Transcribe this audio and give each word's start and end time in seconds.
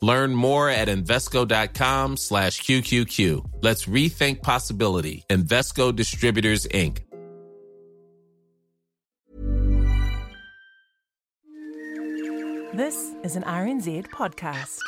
Learn 0.00 0.34
more 0.34 0.68
at 0.70 0.88
Invesco.com 0.88 2.16
slash 2.16 2.60
QQQ. 2.62 3.62
Let's 3.62 3.86
rethink 3.86 4.42
possibility. 4.42 5.24
Invesco 5.28 5.94
Distributors, 5.94 6.66
Inc. 6.68 7.00
This 12.74 13.12
is 13.24 13.34
an 13.34 13.42
RNZ 13.42 14.06
podcast. 14.10 14.78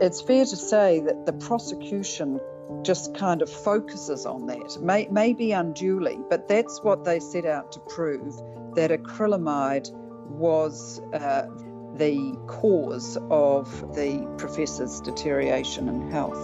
It's 0.00 0.22
fair 0.22 0.44
to 0.44 0.56
say 0.56 1.00
that 1.00 1.26
the 1.26 1.32
prosecution 1.32 2.38
just 2.82 3.14
kind 3.14 3.42
of 3.42 3.50
focuses 3.50 4.26
on 4.26 4.46
that, 4.46 4.78
may, 4.80 5.08
maybe 5.10 5.52
unduly, 5.52 6.18
but 6.30 6.48
that's 6.48 6.80
what 6.82 7.04
they 7.04 7.20
set 7.20 7.44
out 7.44 7.72
to 7.72 7.80
prove 7.80 8.34
that 8.74 8.90
acrylamide 8.90 9.90
was 10.28 11.00
uh, 11.12 11.46
the 11.94 12.38
cause 12.46 13.18
of 13.30 13.94
the 13.94 14.26
professor's 14.38 15.00
deterioration 15.00 15.88
in 15.88 16.10
health. 16.10 16.38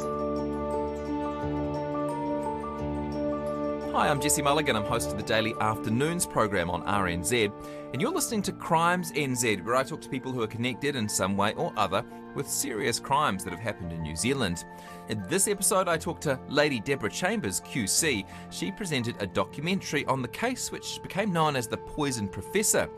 Hi, 3.95 4.09
I'm 4.09 4.21
Jesse 4.21 4.43
Mulligan. 4.43 4.75
I'm 4.75 4.85
host 4.85 5.11
of 5.11 5.17
the 5.17 5.23
Daily 5.23 5.55
Afternoons 5.61 6.27
program 6.27 6.69
on 6.69 6.83
RNZ, 6.83 7.53
and 7.93 8.03
you're 8.03 8.11
listening 8.11 8.43
to 8.43 8.53
Crimes 8.53 9.13
NZ, 9.13 9.65
where 9.65 9.77
I 9.77 9.85
talk 9.85 10.01
to 10.01 10.09
people 10.09 10.33
who 10.33 10.43
are 10.43 10.49
connected 10.49 10.97
in 10.97 11.09
some 11.09 11.37
way 11.37 11.55
or 11.55 11.73
other 11.77 12.05
with 12.35 12.49
serious 12.49 13.01
crimes 13.01 13.45
that 13.45 13.53
have 13.53 13.61
happened 13.61 13.93
in 13.93 14.03
New 14.03 14.17
Zealand. 14.17 14.65
In 15.09 15.23
this 15.29 15.49
episode, 15.49 15.89
I 15.89 15.97
talked 15.97 16.23
to 16.23 16.39
Lady 16.49 16.81
Deborah 16.81 17.11
Chambers, 17.11 17.61
QC. 17.61 18.27
She 18.51 18.73
presented 18.73 19.17
a 19.21 19.27
documentary 19.27 20.05
on 20.07 20.23
the 20.23 20.29
case 20.29 20.73
which 20.73 21.01
became 21.03 21.33
known 21.33 21.57
as 21.57 21.69
the 21.69 21.77
Poison 21.77 22.29
Professor, 22.29 22.89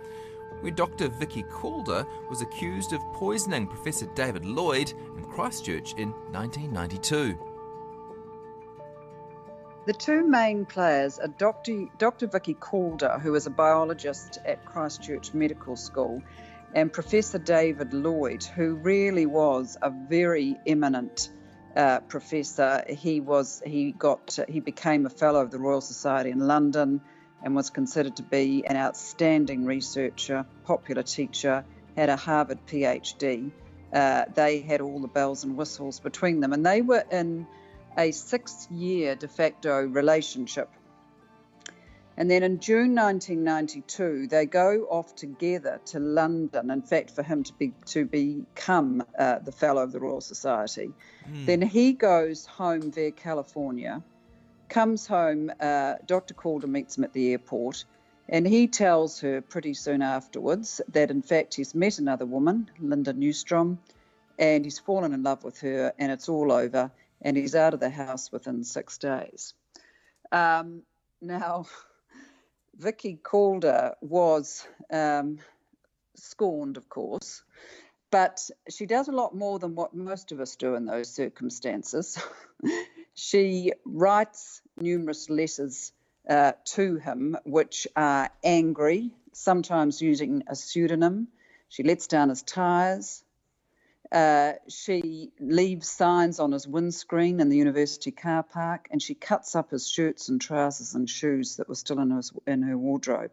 where 0.60 0.72
Dr. 0.72 1.08
Vicky 1.08 1.42
Calder 1.44 2.06
was 2.28 2.42
accused 2.42 2.92
of 2.92 3.00
poisoning 3.12 3.66
Professor 3.66 4.06
David 4.14 4.44
Lloyd 4.44 4.92
in 5.16 5.24
Christchurch 5.24 5.94
in 5.94 6.10
1992. 6.32 7.38
The 9.86 9.92
two 9.92 10.26
main 10.26 10.66
players 10.66 11.20
are 11.20 11.28
Dr. 11.28 11.86
Dr. 11.98 12.26
Vicky 12.26 12.54
Calder, 12.54 13.20
who 13.20 13.36
is 13.36 13.46
a 13.46 13.50
biologist 13.50 14.38
at 14.44 14.64
Christchurch 14.64 15.32
Medical 15.32 15.76
School, 15.76 16.20
and 16.76 16.92
Professor 16.92 17.38
David 17.38 17.94
Lloyd, 17.94 18.44
who 18.44 18.74
really 18.74 19.24
was 19.24 19.78
a 19.80 19.90
very 19.90 20.58
eminent 20.66 21.30
uh, 21.74 22.00
professor. 22.00 22.84
He 22.86 23.20
was 23.20 23.62
he 23.64 23.92
got 23.92 24.38
he 24.46 24.60
became 24.60 25.06
a 25.06 25.10
fellow 25.10 25.40
of 25.40 25.50
the 25.50 25.58
Royal 25.58 25.80
Society 25.80 26.30
in 26.30 26.38
London, 26.38 27.00
and 27.42 27.56
was 27.56 27.70
considered 27.70 28.16
to 28.16 28.22
be 28.22 28.62
an 28.66 28.76
outstanding 28.76 29.64
researcher, 29.64 30.44
popular 30.64 31.02
teacher, 31.02 31.64
had 31.96 32.10
a 32.10 32.16
Harvard 32.16 32.58
PhD. 32.66 33.50
Uh, 33.90 34.26
they 34.34 34.60
had 34.60 34.82
all 34.82 35.00
the 35.00 35.08
bells 35.08 35.44
and 35.44 35.56
whistles 35.56 35.98
between 35.98 36.40
them, 36.40 36.52
and 36.52 36.64
they 36.64 36.82
were 36.82 37.04
in 37.10 37.46
a 37.96 38.10
six 38.10 38.68
year 38.70 39.14
de 39.14 39.28
facto 39.28 39.80
relationship. 39.80 40.68
And 42.16 42.30
then 42.30 42.42
in 42.42 42.60
June 42.60 42.94
1992, 42.94 44.28
they 44.28 44.46
go 44.46 44.86
off 44.90 45.14
together 45.14 45.80
to 45.86 45.98
London. 45.98 46.70
In 46.70 46.82
fact, 46.82 47.10
for 47.10 47.22
him 47.22 47.42
to 47.44 47.52
be 47.52 47.72
to 47.86 48.06
become 48.06 49.04
uh, 49.18 49.40
the 49.40 49.52
fellow 49.52 49.82
of 49.82 49.92
the 49.92 50.00
Royal 50.00 50.20
Society, 50.22 50.92
mm. 51.28 51.46
then 51.46 51.60
he 51.60 51.92
goes 51.92 52.46
home 52.46 52.90
via 52.90 53.10
California, 53.10 54.02
comes 54.68 55.06
home. 55.06 55.52
Uh, 55.60 55.94
Dr. 56.06 56.32
Calder 56.32 56.66
meets 56.66 56.96
him 56.96 57.04
at 57.04 57.12
the 57.12 57.32
airport, 57.32 57.84
and 58.28 58.46
he 58.46 58.66
tells 58.66 59.20
her 59.20 59.42
pretty 59.42 59.74
soon 59.74 60.00
afterwards 60.00 60.80
that 60.88 61.10
in 61.10 61.20
fact 61.20 61.54
he's 61.54 61.74
met 61.74 61.98
another 61.98 62.24
woman, 62.24 62.70
Linda 62.80 63.12
Newstrom, 63.12 63.76
and 64.38 64.64
he's 64.64 64.78
fallen 64.78 65.12
in 65.12 65.22
love 65.22 65.44
with 65.44 65.60
her, 65.60 65.92
and 65.98 66.10
it's 66.10 66.30
all 66.30 66.50
over 66.50 66.90
and 67.22 67.36
he's 67.36 67.54
out 67.54 67.74
of 67.74 67.80
the 67.80 67.90
house 67.90 68.30
within 68.30 68.64
six 68.64 68.98
days. 68.98 69.54
Um, 70.32 70.82
now, 71.20 71.66
Vicky 72.78 73.18
Calder 73.22 73.94
was 74.02 74.66
um, 74.90 75.38
scorned, 76.14 76.76
of 76.76 76.88
course, 76.88 77.42
but 78.10 78.50
she 78.68 78.86
does 78.86 79.08
a 79.08 79.12
lot 79.12 79.34
more 79.34 79.58
than 79.58 79.74
what 79.74 79.94
most 79.94 80.30
of 80.32 80.40
us 80.40 80.56
do 80.56 80.74
in 80.74 80.84
those 80.84 81.08
circumstances. 81.08 82.18
she 83.14 83.72
writes 83.84 84.60
numerous 84.76 85.30
letters 85.30 85.92
uh, 86.28 86.52
to 86.64 86.96
him, 86.96 87.36
which 87.44 87.86
are 87.96 88.30
angry, 88.44 89.10
sometimes 89.32 90.02
using 90.02 90.42
a 90.46 90.54
pseudonym. 90.54 91.28
She 91.68 91.82
lets 91.82 92.06
down 92.06 92.28
his 92.28 92.42
tyres. 92.42 93.24
Uh, 94.12 94.52
she 94.68 95.32
leaves 95.40 95.88
signs 95.88 96.38
on 96.38 96.52
his 96.52 96.66
windscreen 96.66 97.40
in 97.40 97.48
the 97.48 97.56
university 97.56 98.10
car 98.10 98.42
park, 98.42 98.88
and 98.90 99.02
she 99.02 99.14
cuts 99.14 99.56
up 99.56 99.70
his 99.70 99.88
shirts 99.88 100.28
and 100.28 100.40
trousers 100.40 100.94
and 100.94 101.10
shoes 101.10 101.56
that 101.56 101.68
were 101.68 101.74
still 101.74 101.98
in, 101.98 102.10
his, 102.10 102.32
in 102.46 102.62
her 102.62 102.78
wardrobe. 102.78 103.30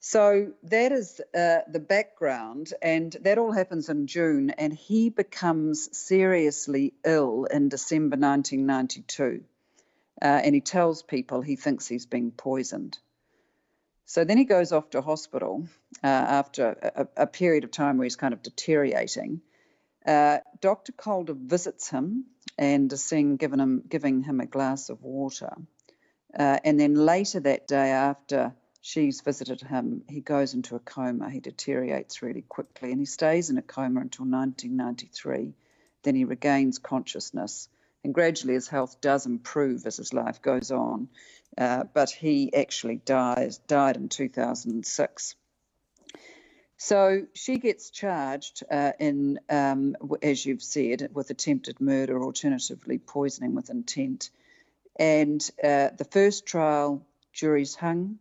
So 0.00 0.52
that 0.64 0.92
is 0.92 1.20
uh, 1.34 1.60
the 1.66 1.80
background, 1.80 2.72
and 2.82 3.16
that 3.22 3.38
all 3.38 3.52
happens 3.52 3.88
in 3.88 4.06
June, 4.06 4.50
and 4.50 4.72
he 4.72 5.08
becomes 5.08 5.96
seriously 5.96 6.92
ill 7.04 7.44
in 7.44 7.68
December 7.68 8.16
1992. 8.16 9.44
Uh, 10.20 10.26
and 10.26 10.54
he 10.54 10.60
tells 10.60 11.02
people 11.02 11.40
he 11.40 11.56
thinks 11.56 11.88
he's 11.88 12.06
being 12.06 12.30
poisoned. 12.30 12.98
So 14.06 14.24
then 14.24 14.36
he 14.36 14.44
goes 14.44 14.72
off 14.72 14.90
to 14.90 15.00
hospital 15.00 15.66
uh, 16.02 16.06
after 16.06 17.08
a, 17.16 17.22
a, 17.22 17.26
period 17.26 17.64
of 17.64 17.70
time 17.70 17.96
where 17.96 18.04
he's 18.04 18.16
kind 18.16 18.34
of 18.34 18.42
deteriorating. 18.42 19.40
Uh, 20.06 20.38
Dr. 20.60 20.92
Calder 20.92 21.34
visits 21.34 21.88
him 21.88 22.26
and 22.58 22.92
is 22.92 23.02
seen 23.02 23.36
giving 23.36 23.60
him, 23.60 23.82
giving 23.88 24.22
him 24.22 24.40
a 24.40 24.46
glass 24.46 24.90
of 24.90 25.02
water. 25.02 25.52
Uh, 26.38 26.58
and 26.64 26.78
then 26.78 26.94
later 26.94 27.40
that 27.40 27.66
day, 27.66 27.90
after 27.90 28.54
she's 28.80 29.20
visited 29.22 29.62
him, 29.62 30.02
he 30.08 30.20
goes 30.20 30.54
into 30.54 30.76
a 30.76 30.80
coma. 30.80 31.30
He 31.30 31.40
deteriorates 31.40 32.22
really 32.22 32.42
quickly 32.42 32.90
and 32.90 33.00
he 33.00 33.06
stays 33.06 33.50
in 33.50 33.58
a 33.58 33.62
coma 33.62 34.00
until 34.00 34.26
1993. 34.26 35.54
Then 36.02 36.14
he 36.14 36.24
regains 36.24 36.78
consciousness. 36.78 37.68
And 38.02 38.12
gradually 38.12 38.54
his 38.54 38.68
health 38.68 39.00
does 39.00 39.24
improve 39.24 39.86
as 39.86 39.96
his 39.96 40.12
life 40.12 40.42
goes 40.42 40.70
on. 40.70 41.08
Uh, 41.56 41.84
but 41.94 42.10
he 42.10 42.52
actually 42.52 42.96
dies, 42.96 43.58
died 43.58 43.96
in 43.96 44.10
2006. 44.10 45.34
So 46.84 47.26
she 47.32 47.56
gets 47.56 47.88
charged 47.88 48.62
uh, 48.70 48.92
in, 49.00 49.40
um, 49.48 49.96
as 50.22 50.44
you've 50.44 50.62
said, 50.62 51.08
with 51.14 51.30
attempted 51.30 51.80
murder, 51.80 52.22
alternatively 52.22 52.98
poisoning 52.98 53.54
with 53.54 53.70
intent. 53.70 54.28
And 54.94 55.40
uh, 55.62 55.88
the 55.96 56.06
first 56.10 56.44
trial, 56.44 57.00
jury's 57.32 57.74
hung. 57.74 58.18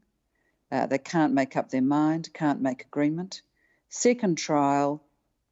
Uh, 0.72 0.86
they 0.86 0.98
can't 0.98 1.34
make 1.34 1.58
up 1.58 1.72
their 1.72 1.82
mind, 1.82 2.30
can't 2.34 2.62
make 2.62 2.84
agreement. 2.84 3.42
Second 3.90 4.38
trial, 4.38 5.04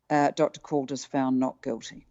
uh, 0.09 0.31
Dr. 0.33 0.61
Calder's 0.61 1.03
found 1.03 1.37
not 1.37 1.61
guilty. 1.61 2.07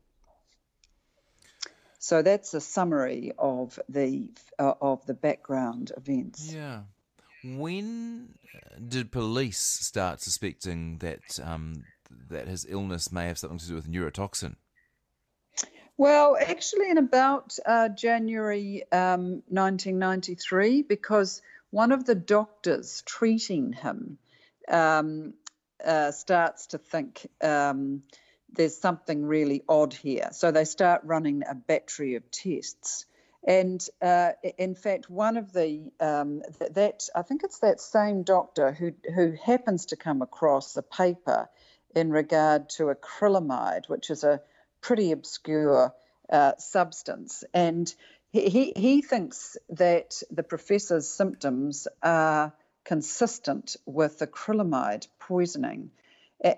So 1.98 2.20
that's 2.20 2.52
a 2.52 2.60
summary 2.60 3.32
of 3.38 3.80
the 3.88 4.28
uh, 4.58 4.74
of 4.82 5.06
the 5.06 5.14
background 5.14 5.92
events. 5.96 6.52
Yeah. 6.52 6.82
When 7.44 8.34
did 8.88 9.10
police 9.12 9.60
start 9.60 10.20
suspecting 10.20 10.98
that 10.98 11.38
um, 11.42 11.84
that 12.28 12.48
his 12.48 12.66
illness 12.68 13.12
may 13.12 13.26
have 13.26 13.38
something 13.38 13.58
to 13.58 13.66
do 13.66 13.74
with 13.74 13.90
neurotoxin? 13.90 14.56
Well, 15.96 16.36
actually, 16.40 16.90
in 16.90 16.98
about 16.98 17.58
uh, 17.66 17.90
January 17.90 18.84
um, 18.90 19.42
1993, 19.48 20.82
because 20.82 21.42
one 21.70 21.92
of 21.92 22.04
the 22.04 22.14
doctors 22.14 23.02
treating 23.04 23.72
him 23.72 24.18
um, 24.68 25.34
uh, 25.84 26.10
starts 26.10 26.68
to 26.68 26.78
think 26.78 27.26
um, 27.42 28.02
there's 28.52 28.76
something 28.76 29.24
really 29.24 29.62
odd 29.68 29.92
here. 29.92 30.30
So 30.32 30.50
they 30.50 30.64
start 30.64 31.02
running 31.04 31.42
a 31.48 31.54
battery 31.54 32.14
of 32.14 32.30
tests. 32.30 33.06
And 33.46 33.84
uh, 34.02 34.32
in 34.58 34.74
fact, 34.74 35.08
one 35.08 35.36
of 35.36 35.52
the 35.52 35.90
um, 35.98 36.42
th- 36.58 36.72
that 36.72 37.08
I 37.14 37.22
think 37.22 37.42
it's 37.42 37.60
that 37.60 37.80
same 37.80 38.22
doctor 38.22 38.72
who 38.72 38.92
who 39.14 39.32
happens 39.42 39.86
to 39.86 39.96
come 39.96 40.20
across 40.20 40.76
a 40.76 40.82
paper 40.82 41.48
in 41.94 42.10
regard 42.10 42.68
to 42.70 42.94
acrylamide, 42.94 43.88
which 43.88 44.10
is 44.10 44.24
a 44.24 44.42
pretty 44.82 45.12
obscure 45.12 45.94
uh, 46.30 46.52
substance, 46.58 47.42
and 47.54 47.92
he, 48.32 48.72
he 48.76 49.02
thinks 49.02 49.56
that 49.70 50.22
the 50.30 50.44
professor's 50.44 51.08
symptoms 51.08 51.88
are 52.02 52.52
consistent 52.84 53.76
with 53.86 54.18
acrylamide 54.18 55.08
poisoning, 55.18 55.90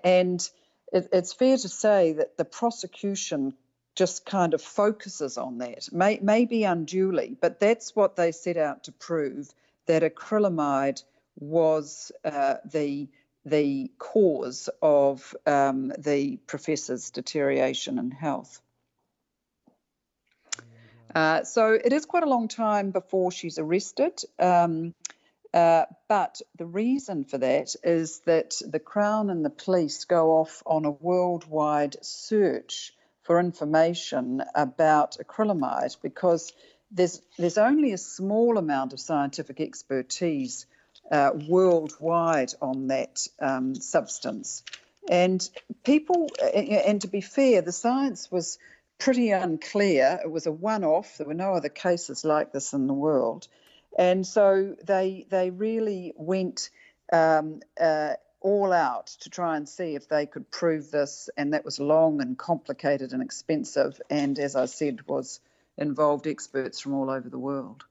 and 0.03 0.47
it, 0.91 1.07
it's 1.13 1.33
fair 1.33 1.57
to 1.57 1.69
say 1.69 2.13
that 2.13 2.37
the 2.37 2.45
prosecution 2.45 3.53
just 3.95 4.25
kind 4.25 4.53
of 4.53 4.61
focuses 4.61 5.37
on 5.37 5.59
that, 5.59 5.91
may, 5.91 6.19
maybe 6.21 6.63
unduly, 6.63 7.37
but 7.39 7.59
that's 7.59 7.95
what 7.95 8.15
they 8.15 8.31
set 8.31 8.57
out 8.57 8.85
to 8.85 8.91
prove 8.91 9.53
that 9.85 10.03
acrylamide 10.03 11.03
was 11.39 12.11
uh, 12.23 12.55
the 12.65 13.07
the 13.45 13.91
cause 13.97 14.69
of 14.81 15.35
um, 15.45 15.91
the 15.97 16.37
professor's 16.47 17.09
deterioration 17.09 17.99
in 17.99 18.09
health. 18.09 18.61
Uh, 21.13 21.43
so 21.43 21.73
it 21.73 21.91
is 21.91 22.05
quite 22.05 22.23
a 22.23 22.29
long 22.29 22.47
time 22.47 22.91
before 22.91 23.31
she's 23.31 23.59
arrested. 23.59 24.23
Um, 24.39 24.95
uh, 25.53 25.85
but 26.07 26.41
the 26.57 26.65
reason 26.65 27.25
for 27.25 27.37
that 27.37 27.75
is 27.83 28.21
that 28.21 28.59
the 28.65 28.79
Crown 28.79 29.29
and 29.29 29.45
the 29.45 29.51
police 29.51 30.05
go 30.05 30.37
off 30.37 30.63
on 30.65 30.85
a 30.85 30.91
worldwide 30.91 31.97
search 32.01 32.93
for 33.23 33.39
information 33.39 34.43
about 34.53 35.17
acrylamide 35.17 35.97
because 36.01 36.53
there's 36.91 37.21
there's 37.37 37.57
only 37.57 37.91
a 37.93 37.97
small 37.97 38.57
amount 38.57 38.93
of 38.93 38.99
scientific 38.99 39.59
expertise 39.59 40.65
uh, 41.11 41.31
worldwide 41.47 42.53
on 42.61 42.87
that 42.87 43.25
um, 43.41 43.75
substance, 43.75 44.63
and 45.09 45.49
people 45.83 46.29
and 46.53 47.01
to 47.01 47.07
be 47.07 47.21
fair, 47.21 47.61
the 47.61 47.71
science 47.71 48.31
was 48.31 48.59
pretty 48.99 49.31
unclear. 49.31 50.19
It 50.23 50.29
was 50.29 50.45
a 50.45 50.51
one-off. 50.51 51.17
There 51.17 51.27
were 51.27 51.33
no 51.33 51.55
other 51.55 51.69
cases 51.69 52.23
like 52.23 52.51
this 52.51 52.73
in 52.73 52.87
the 52.87 52.93
world, 52.93 53.47
and 53.97 54.25
so 54.25 54.75
they 54.85 55.25
they 55.29 55.49
really 55.49 56.13
went. 56.15 56.69
Um, 57.11 57.59
uh, 57.79 58.13
all 58.43 58.71
out 58.71 59.07
to 59.21 59.29
try 59.29 59.57
and 59.57 59.67
see 59.67 59.95
if 59.95 60.07
they 60.07 60.25
could 60.25 60.51
prove 60.51 60.91
this, 60.91 61.29
and 61.35 61.53
that 61.53 61.65
was 61.65 61.79
long 61.79 62.21
and 62.21 62.37
complicated 62.37 63.13
and 63.13 63.23
expensive, 63.23 63.99
and 64.09 64.37
as 64.37 64.55
I 64.55 64.65
said, 64.65 65.07
was 65.07 65.39
involved 65.77 66.27
experts 66.27 66.79
from 66.79 66.93
all 66.93 67.09
over 67.09 67.29
the 67.29 67.39
world. 67.39 67.85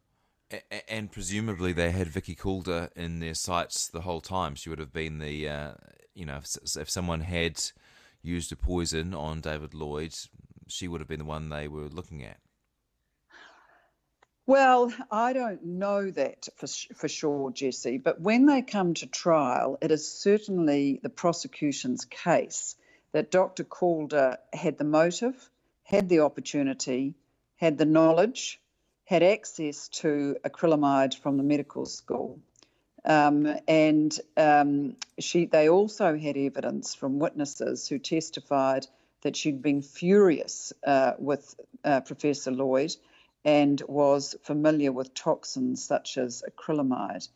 And 0.86 1.10
presumably 1.10 1.72
they 1.72 1.90
had 1.90 2.08
Vicky 2.08 2.34
Calder 2.34 2.90
in 2.94 3.20
their 3.20 3.34
sights 3.34 3.88
the 3.88 4.02
whole 4.02 4.20
time. 4.20 4.54
She 4.54 4.68
would 4.68 4.78
have 4.78 4.92
been 4.92 5.18
the, 5.18 5.48
uh, 5.48 5.72
you 6.14 6.26
know, 6.26 6.36
if, 6.36 6.76
if 6.76 6.90
someone 6.90 7.20
had 7.22 7.58
used 8.20 8.52
a 8.52 8.56
poison 8.56 9.14
on 9.14 9.40
David 9.40 9.72
Lloyd, 9.72 10.14
she 10.68 10.88
would 10.88 11.00
have 11.00 11.08
been 11.08 11.20
the 11.20 11.24
one 11.24 11.48
they 11.48 11.68
were 11.68 11.88
looking 11.88 12.22
at. 12.22 12.36
Well, 14.44 14.92
I 15.08 15.34
don't 15.34 15.64
know 15.64 16.10
that 16.10 16.48
for, 16.56 16.66
for 16.96 17.06
sure, 17.06 17.52
Jesse, 17.52 17.98
but 17.98 18.20
when 18.20 18.46
they 18.46 18.62
come 18.62 18.94
to 18.94 19.06
trial, 19.06 19.78
it 19.80 19.92
is 19.92 20.08
certainly 20.08 20.98
the 21.00 21.10
prosecution's 21.10 22.06
case 22.06 22.74
that 23.12 23.30
Dr. 23.30 23.62
Calder 23.62 24.38
had 24.52 24.78
the 24.78 24.84
motive, 24.84 25.48
had 25.84 26.08
the 26.08 26.20
opportunity, 26.20 27.14
had 27.56 27.78
the 27.78 27.84
knowledge, 27.84 28.60
had 29.04 29.22
access 29.22 29.88
to 29.88 30.36
acrylamide 30.44 31.14
from 31.14 31.36
the 31.36 31.44
medical 31.44 31.86
school. 31.86 32.40
Um, 33.04 33.46
and 33.68 34.18
um, 34.36 34.96
she, 35.20 35.46
they 35.46 35.68
also 35.68 36.18
had 36.18 36.36
evidence 36.36 36.96
from 36.96 37.20
witnesses 37.20 37.86
who 37.86 38.00
testified 38.00 38.88
that 39.22 39.36
she'd 39.36 39.62
been 39.62 39.82
furious 39.82 40.72
uh, 40.84 41.12
with 41.18 41.54
uh, 41.84 42.00
Professor 42.00 42.50
Lloyd 42.50 42.96
and 43.44 43.82
was 43.88 44.36
familiar 44.42 44.92
with 44.92 45.14
toxins 45.14 45.84
such 45.84 46.18
as 46.18 46.42
acrylamide. 46.48 47.28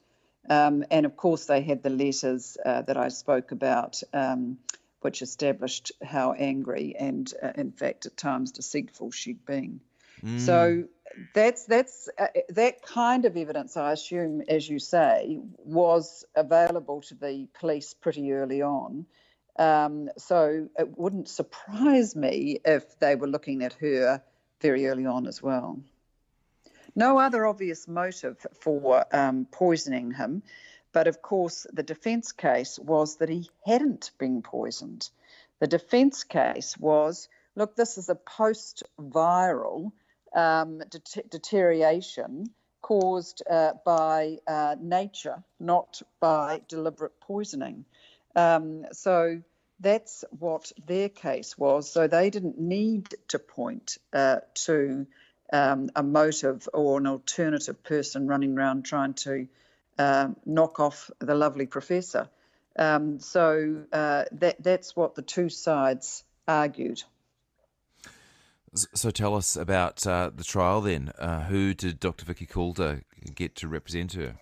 Um, 0.49 0.85
and 0.91 1.07
of 1.07 1.17
course, 1.17 1.47
they 1.47 1.63
had 1.63 1.83
the 1.83 1.91
letters 1.91 2.57
uh, 2.65 2.83
that 2.83 2.97
I 2.97 3.09
spoke 3.09 3.51
about, 3.51 4.03
um, 4.13 4.59
which 5.01 5.23
established 5.23 5.93
how 6.03 6.33
angry 6.33 6.95
and, 6.99 7.33
uh, 7.43 7.53
in 7.57 7.73
fact, 7.73 8.07
at 8.07 8.17
times 8.17 8.53
deceitful 8.53 9.11
she'd 9.11 9.45
been. 9.45 9.81
Mm. 10.25 10.41
So 10.41 10.85
that's 11.35 11.65
that's 11.65 12.09
uh, 12.19 12.27
that 12.51 12.83
kind 12.83 13.25
of 13.25 13.37
evidence, 13.37 13.77
I 13.77 13.93
assume, 13.93 14.43
as 14.49 14.69
you 14.69 14.79
say, 14.79 15.41
was 15.65 16.25
available 16.35 17.01
to 17.03 17.15
the 17.15 17.49
police 17.59 17.95
pretty 17.95 18.33
early 18.33 18.63
on. 18.63 19.07
Um, 19.59 20.11
so 20.19 20.69
it 20.79 20.99
wouldn't 20.99 21.29
surprise 21.29 22.15
me 22.15 22.61
if 22.65 22.99
they 22.99 23.17
were 23.17 23.27
looking 23.29 23.63
at 23.63 23.73
her 23.75 24.23
very 24.61 24.87
early 24.87 25.07
on 25.07 25.27
as 25.27 25.43
well. 25.43 25.81
No 26.97 27.19
other 27.19 27.47
obvious 27.47 27.87
motive 27.87 28.47
for 28.61 29.05
um, 29.15 29.47
poisoning 29.51 30.13
him, 30.13 30.43
but 30.93 31.07
of 31.07 31.21
course, 31.21 31.67
the 31.71 31.83
defence 31.83 32.33
case 32.33 32.79
was 32.79 33.17
that 33.19 33.29
he 33.29 33.51
hadn't 33.67 34.13
been 34.19 34.41
poisoned. 34.41 35.11
The 35.61 35.67
defence 35.67 36.25
case 36.25 36.77
was 36.79 37.29
look, 37.55 37.77
this 37.77 37.99
is 37.99 38.09
a 38.09 38.15
post 38.15 38.83
viral 38.99 39.93
um, 40.35 40.79
det- 40.79 41.31
deterioration 41.31 42.47
caused 42.81 43.43
uh, 43.51 43.73
by 43.85 44.39
uh, 44.47 44.77
nature, 44.81 45.43
not 45.61 46.01
by 46.21 46.63
deliberate 46.69 47.21
poisoning. 47.21 47.85
Um, 48.35 48.87
so 48.93 49.43
that's 49.81 50.25
what 50.31 50.73
their 50.87 51.09
case 51.09 51.59
was. 51.59 51.91
So 51.91 52.07
they 52.07 52.31
didn't 52.31 52.59
need 52.59 53.15
to 53.29 53.39
point 53.39 53.99
uh, 54.13 54.39
to 54.67 55.07
um, 55.53 55.91
a 55.95 56.03
motive 56.03 56.69
or 56.73 56.99
an 56.99 57.07
alternative 57.07 57.83
person 57.83 58.27
running 58.27 58.57
around 58.57 58.85
trying 58.85 59.15
to 59.15 59.49
uh, 59.99 60.29
knock 60.45 60.81
off 60.81 61.11
the 61.19 61.35
lovely 61.35 61.67
professor. 61.67 62.29
Um, 62.79 63.21
so 63.21 63.85
uh, 63.93 64.25
that 64.33 64.63
that's 64.63 64.95
what 64.95 65.15
the 65.15 65.23
two 65.23 65.49
sides 65.49 66.25
argued. 66.47 67.03
So 68.75 69.11
tell 69.11 69.35
us 69.35 69.57
about 69.57 70.07
uh, 70.07 70.31
the 70.35 70.45
trial 70.45 70.83
then. 70.83 71.11
Uh, 71.19 71.45
who 71.45 71.73
did 71.73 71.99
Dr. 71.99 72.27
Vicky 72.27 72.45
Calder 72.45 73.03
get 73.35 73.55
to 73.57 73.69
represent 73.69 74.13
her? 74.13 74.37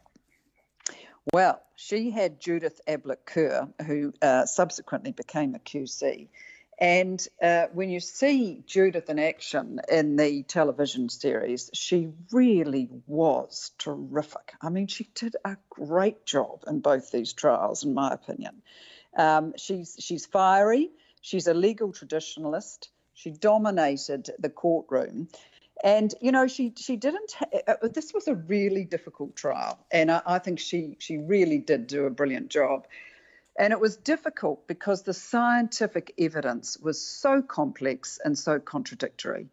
Well, 1.32 1.62
she 1.76 2.10
had 2.10 2.40
Judith 2.40 2.81
Ablett 2.86 3.24
Kerr, 3.24 3.69
who 3.86 4.12
uh, 4.20 4.46
subsequently 4.46 5.12
became 5.12 5.55
a 5.55 5.58
QC. 5.58 6.29
And 6.78 7.24
uh, 7.40 7.66
when 7.72 7.88
you 7.88 8.00
see 8.00 8.62
Judith 8.66 9.08
in 9.08 9.19
action 9.19 9.81
in 9.88 10.16
the 10.16 10.43
television 10.43 11.08
series, 11.08 11.70
she 11.72 12.08
really 12.32 12.88
was 13.06 13.70
terrific. 13.78 14.54
I 14.60 14.70
mean, 14.70 14.88
she 14.88 15.08
did 15.14 15.36
a 15.44 15.56
great 15.70 16.26
job 16.26 16.64
in 16.66 16.81
both 16.81 17.10
these 17.12 17.32
trials, 17.32 17.84
in 17.84 17.94
my 17.94 18.12
opinion. 18.12 18.62
Um, 19.16 19.54
she's 19.56 19.96
she's 20.00 20.26
fiery. 20.26 20.90
She's 21.20 21.46
a 21.46 21.54
legal 21.54 21.93
traditionalist. 21.93 22.88
She 23.14 23.31
dominated 23.31 24.31
the 24.40 24.50
courtroom, 24.50 25.28
and 25.82 26.12
you 26.20 26.32
know 26.32 26.48
she 26.48 26.72
she 26.76 26.96
didn't. 26.96 27.36
Uh, 27.40 27.74
uh, 27.82 27.88
this 27.88 28.12
was 28.12 28.26
a 28.26 28.34
really 28.34 28.84
difficult 28.84 29.36
trial, 29.36 29.78
and 29.93 30.10
I, 30.10 30.22
I 30.26 30.38
think 30.40 30.58
she 30.58 30.96
she 30.98 31.19
really 31.19 31.58
did 31.58 31.86
do 31.86 32.06
a 32.06 32.10
brilliant 32.10 32.48
job. 32.48 32.86
And 33.58 33.73
it 33.73 33.81
was 33.81 33.96
difficult 33.96 34.67
because 34.67 35.03
the 35.03 35.15
scientific 35.15 36.15
evidence 36.19 36.77
was 36.79 37.01
so 37.01 37.41
complex 37.41 38.19
and 38.25 38.37
so 38.37 38.58
contradictory. 38.58 39.49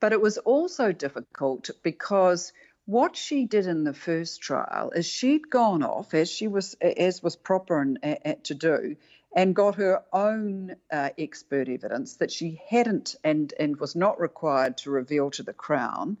But 0.00 0.12
it 0.12 0.20
was 0.20 0.38
also 0.38 0.92
difficult 0.92 1.70
because 1.82 2.52
what 2.86 3.16
she 3.16 3.46
did 3.46 3.66
in 3.66 3.84
the 3.84 3.94
first 3.94 4.42
trial 4.42 4.90
is 4.90 5.06
she'd 5.06 5.48
gone 5.48 5.82
off 5.82 6.12
as 6.14 6.30
she 6.30 6.48
was 6.48 6.74
as 6.74 7.22
was 7.22 7.36
proper 7.36 7.80
and, 7.80 7.98
to 8.44 8.54
do 8.54 8.96
and 9.34 9.54
got 9.54 9.76
her 9.76 10.02
own 10.12 10.76
uh, 10.92 11.10
expert 11.16 11.68
evidence 11.68 12.16
that 12.16 12.30
she 12.30 12.60
hadn't 12.68 13.16
and 13.24 13.54
and 13.58 13.78
was 13.78 13.96
not 13.96 14.20
required 14.20 14.76
to 14.78 14.90
reveal 14.90 15.30
to 15.30 15.42
the 15.42 15.54
crown. 15.54 16.18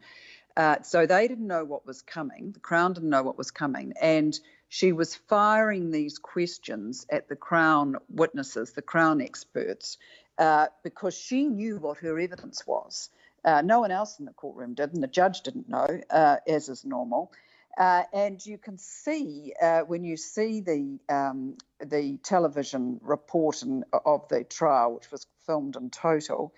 Uh, 0.56 0.80
so 0.82 1.04
they 1.04 1.28
didn't 1.28 1.48
know 1.48 1.64
what 1.64 1.84
was 1.84 2.00
coming. 2.00 2.52
The 2.52 2.60
crown 2.60 2.92
didn't 2.92 3.10
know 3.10 3.24
what 3.24 3.36
was 3.36 3.50
coming. 3.50 3.92
And 4.00 4.38
she 4.74 4.90
was 4.90 5.14
firing 5.14 5.92
these 5.92 6.18
questions 6.18 7.06
at 7.08 7.28
the 7.28 7.36
Crown 7.36 7.94
witnesses, 8.08 8.72
the 8.72 8.82
Crown 8.82 9.20
experts, 9.20 9.98
uh, 10.36 10.66
because 10.82 11.16
she 11.16 11.44
knew 11.44 11.76
what 11.78 11.98
her 11.98 12.18
evidence 12.18 12.66
was. 12.66 13.08
Uh, 13.44 13.62
no 13.62 13.78
one 13.78 13.92
else 13.92 14.18
in 14.18 14.24
the 14.24 14.32
courtroom 14.32 14.74
did, 14.74 14.92
and 14.92 15.00
the 15.00 15.06
judge 15.06 15.42
didn't 15.42 15.68
know, 15.68 15.86
uh, 16.10 16.38
as 16.48 16.68
is 16.68 16.84
normal. 16.84 17.30
Uh, 17.78 18.02
and 18.12 18.44
you 18.44 18.58
can 18.58 18.76
see 18.76 19.52
uh, 19.62 19.82
when 19.82 20.02
you 20.02 20.16
see 20.16 20.60
the 20.60 20.98
um, 21.08 21.56
the 21.78 22.18
television 22.24 22.98
report 23.00 23.62
in, 23.62 23.84
of 24.04 24.26
the 24.28 24.42
trial, 24.42 24.96
which 24.96 25.08
was 25.12 25.28
filmed 25.46 25.76
in 25.76 25.88
total, 25.88 26.52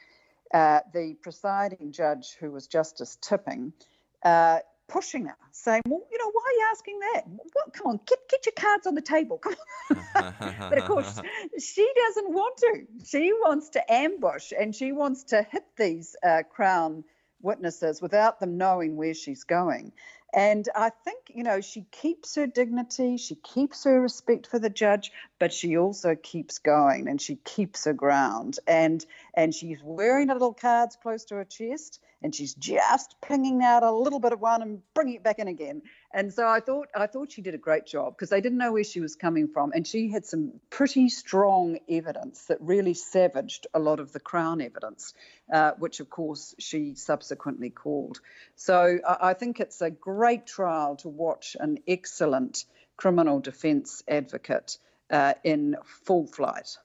uh, 0.54 0.80
the 0.94 1.16
presiding 1.20 1.92
judge, 1.92 2.35
who 2.40 2.50
was 2.50 2.66
Justice 2.66 3.18
Tipping, 3.20 3.75
uh, 4.23 4.61
pushing 4.88 5.26
her, 5.26 5.36
saying, 5.52 5.82
"Well, 5.86 6.02
you 6.10 6.18
know, 6.18 6.30
why 6.30 6.42
are 6.46 6.52
you 6.52 6.66
asking 6.70 6.98
that? 7.00 7.22
What? 7.26 7.72
come 7.72 7.86
on, 7.88 8.00
get 8.06 8.18
get 8.28 8.46
your 8.46 8.52
cards 8.52 8.86
on 8.86 8.94
the 8.94 9.02
table, 9.02 9.38
come 9.38 9.54
on." 9.90 9.96
but 10.70 10.78
of 10.78 10.84
course, 10.84 11.20
she 11.58 11.90
doesn't 11.96 12.32
want 12.32 12.56
to. 12.58 12.86
She 13.04 13.32
wants 13.32 13.70
to 13.70 13.92
ambush, 13.92 14.52
and 14.58 14.74
she 14.74 14.92
wants 14.92 15.24
to 15.24 15.42
hit 15.42 15.64
these 15.76 16.16
uh, 16.22 16.42
Crown 16.50 17.04
witnesses 17.42 18.00
without 18.02 18.40
them 18.40 18.56
knowing 18.56 18.96
where 18.96 19.14
she's 19.14 19.44
going. 19.44 19.92
And 20.34 20.68
I 20.74 20.90
think, 20.90 21.18
you 21.28 21.44
know, 21.44 21.60
she 21.60 21.82
keeps 21.90 22.34
her 22.34 22.46
dignity, 22.46 23.16
she 23.16 23.36
keeps 23.36 23.84
her 23.84 24.00
respect 24.00 24.46
for 24.46 24.58
the 24.58 24.68
judge, 24.68 25.12
but 25.38 25.52
she 25.52 25.78
also 25.78 26.14
keeps 26.14 26.58
going 26.58 27.08
and 27.08 27.20
she 27.20 27.36
keeps 27.36 27.84
her 27.84 27.94
ground. 27.94 28.58
And 28.66 29.04
and 29.34 29.54
she's 29.54 29.82
wearing 29.82 30.28
her 30.28 30.34
little 30.34 30.52
cards 30.52 30.98
close 31.00 31.24
to 31.26 31.36
her 31.36 31.44
chest 31.44 32.00
and 32.23 32.35
she's 32.35 32.54
just 32.54 33.14
pinging 33.20 33.62
out 33.62 33.82
a 33.82 33.92
little 33.92 34.18
bit 34.18 34.32
of 34.32 34.40
one 34.40 34.62
and 34.62 34.82
bringing 34.94 35.16
it 35.16 35.23
back 35.23 35.38
in 35.38 35.49
again. 35.49 35.82
And 36.12 36.32
so 36.32 36.46
I 36.46 36.61
thought 36.61 36.88
I 36.94 37.06
thought 37.06 37.32
she 37.32 37.42
did 37.42 37.54
a 37.54 37.58
great 37.58 37.87
job 37.87 38.14
because 38.14 38.30
they 38.30 38.40
didn't 38.40 38.58
know 38.58 38.73
where 38.73 38.85
she 38.85 39.00
was 39.00 39.16
coming 39.16 39.49
from, 39.49 39.73
and 39.73 39.87
she 39.87 40.11
had 40.11 40.25
some 40.25 40.52
pretty 40.70 41.08
strong 41.08 41.78
evidence 41.88 42.46
that 42.46 42.58
really 42.61 42.94
savaged 42.94 43.66
a 43.75 43.78
lot 43.78 44.00
of 44.00 44.12
the 44.12 44.20
Crown 44.20 44.61
evidence, 44.61 45.14
uh, 45.52 45.73
which 45.78 46.00
of 46.00 46.08
course 46.08 46.54
she 46.58 46.94
subsequently 46.94 47.70
called. 47.70 48.20
So 48.54 48.99
I, 49.06 49.30
I 49.30 49.35
think 49.35 49.61
it's 49.61 49.80
a 49.82 49.90
great 49.90 50.46
trial 50.46 50.96
to 50.96 51.08
watch 51.08 51.56
an 51.61 51.78
excellent 51.87 52.64
criminal 52.96 53.40
defence 53.40 54.02
advocate 54.08 54.78
uh, 55.11 55.35
in 55.44 55.76
full 55.85 56.26
flight. 56.26 56.78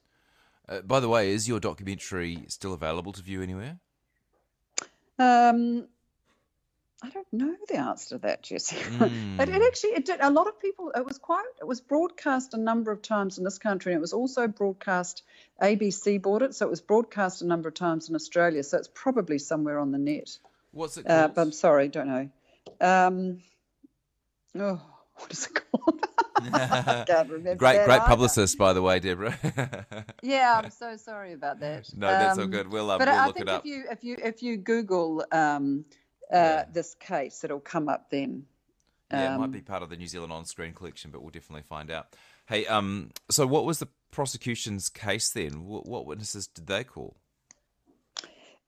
Uh, 0.67 0.81
by 0.81 0.99
the 0.99 1.09
way, 1.09 1.31
is 1.31 1.47
your 1.47 1.59
documentary 1.59 2.45
still 2.47 2.73
available 2.73 3.11
to 3.13 3.21
view 3.21 3.41
anywhere? 3.41 3.79
Um, 5.21 5.87
I 7.03 7.09
don't 7.09 7.27
know 7.31 7.55
the 7.67 7.77
answer 7.77 8.09
to 8.09 8.17
that, 8.19 8.43
Jesse. 8.43 8.75
Mm. 8.75 9.39
it, 9.39 9.49
it, 9.49 9.61
actually 9.61 9.89
it 9.91 10.05
did 10.05 10.19
a 10.21 10.29
lot 10.29 10.47
of 10.47 10.59
people. 10.59 10.91
It 10.95 11.05
was 11.05 11.17
quite. 11.17 11.45
It 11.59 11.65
was 11.65 11.81
broadcast 11.81 12.53
a 12.53 12.57
number 12.57 12.91
of 12.91 13.01
times 13.01 13.37
in 13.37 13.43
this 13.43 13.57
country, 13.57 13.93
and 13.93 13.99
it 13.99 14.01
was 14.01 14.13
also 14.13 14.47
broadcast. 14.47 15.23
ABC 15.61 16.21
bought 16.21 16.41
it, 16.43 16.53
so 16.53 16.67
it 16.67 16.69
was 16.69 16.81
broadcast 16.81 17.41
a 17.41 17.47
number 17.47 17.69
of 17.69 17.73
times 17.73 18.09
in 18.09 18.15
Australia. 18.15 18.63
So 18.63 18.77
it's 18.77 18.89
probably 18.93 19.39
somewhere 19.39 19.79
on 19.79 19.91
the 19.91 19.97
net. 19.97 20.37
What's 20.71 20.97
it 20.97 21.05
called? 21.05 21.19
Uh, 21.19 21.27
but 21.29 21.41
I'm 21.41 21.51
sorry, 21.51 21.87
don't 21.87 22.07
know. 22.07 22.29
Um, 22.79 23.39
oh, 24.55 24.81
what 25.21 25.31
is 25.31 25.47
it 25.47 25.61
called? 25.71 26.05
great, 27.57 27.57
great 27.57 27.71
either. 27.77 27.99
publicist, 27.99 28.57
by 28.57 28.73
the 28.73 28.81
way, 28.81 28.99
Deborah. 28.99 29.37
yeah, 30.23 30.61
I'm 30.63 30.71
so 30.71 30.97
sorry 30.97 31.33
about 31.33 31.59
that. 31.59 31.89
No, 31.95 32.07
that's 32.07 32.37
all 32.37 32.45
um, 32.45 32.51
good. 32.51 32.71
We'll, 32.71 32.89
um, 32.89 32.99
but 32.99 33.07
we'll 33.07 33.17
I 33.17 33.25
look 33.27 33.35
think 33.35 33.47
it 33.47 33.53
up. 33.53 33.65
if 33.65 33.71
you 33.71 33.83
if 33.91 34.03
you 34.03 34.17
if 34.23 34.43
you 34.43 34.57
Google 34.57 35.23
um, 35.31 35.85
uh, 36.31 36.35
yeah. 36.35 36.65
this 36.71 36.95
case, 36.95 37.43
it'll 37.43 37.59
come 37.59 37.89
up 37.89 38.09
then. 38.09 38.45
Yeah, 39.11 39.35
it 39.35 39.37
might 39.37 39.45
um, 39.45 39.51
be 39.51 39.61
part 39.61 39.83
of 39.83 39.89
the 39.89 39.97
New 39.97 40.07
Zealand 40.07 40.31
on-screen 40.31 40.73
collection, 40.73 41.11
but 41.11 41.21
we'll 41.21 41.31
definitely 41.31 41.63
find 41.67 41.91
out. 41.91 42.15
Hey, 42.45 42.65
um, 42.65 43.11
so 43.29 43.45
what 43.45 43.65
was 43.65 43.79
the 43.79 43.89
prosecution's 44.09 44.87
case 44.87 45.29
then? 45.31 45.65
What, 45.65 45.85
what 45.85 46.05
witnesses 46.05 46.47
did 46.47 46.67
they 46.67 46.85
call? 46.85 47.17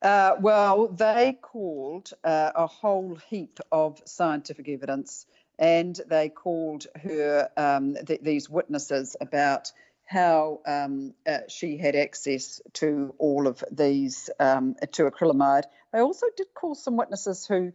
Uh, 0.02 0.36
well, 0.38 0.88
they 0.88 1.38
called 1.40 2.10
uh, 2.24 2.52
a 2.54 2.66
whole 2.66 3.18
heap 3.30 3.58
of 3.72 4.02
scientific 4.04 4.68
evidence 4.68 5.24
and 5.58 6.00
they 6.06 6.28
called 6.28 6.86
her 7.02 7.48
um, 7.56 7.96
th- 8.06 8.20
these 8.22 8.48
witnesses 8.48 9.16
about 9.20 9.72
how 10.06 10.60
um, 10.66 11.14
uh, 11.26 11.38
she 11.48 11.76
had 11.76 11.96
access 11.96 12.60
to 12.74 13.14
all 13.18 13.46
of 13.46 13.64
these 13.70 14.28
um, 14.38 14.76
to 14.92 15.10
acrylamide. 15.10 15.64
They 15.92 16.00
also 16.00 16.26
did 16.36 16.48
call 16.54 16.74
some 16.74 16.96
witnesses 16.96 17.46
who 17.46 17.72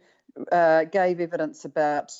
uh, 0.52 0.84
gave 0.84 1.20
evidence 1.20 1.64
about 1.64 2.12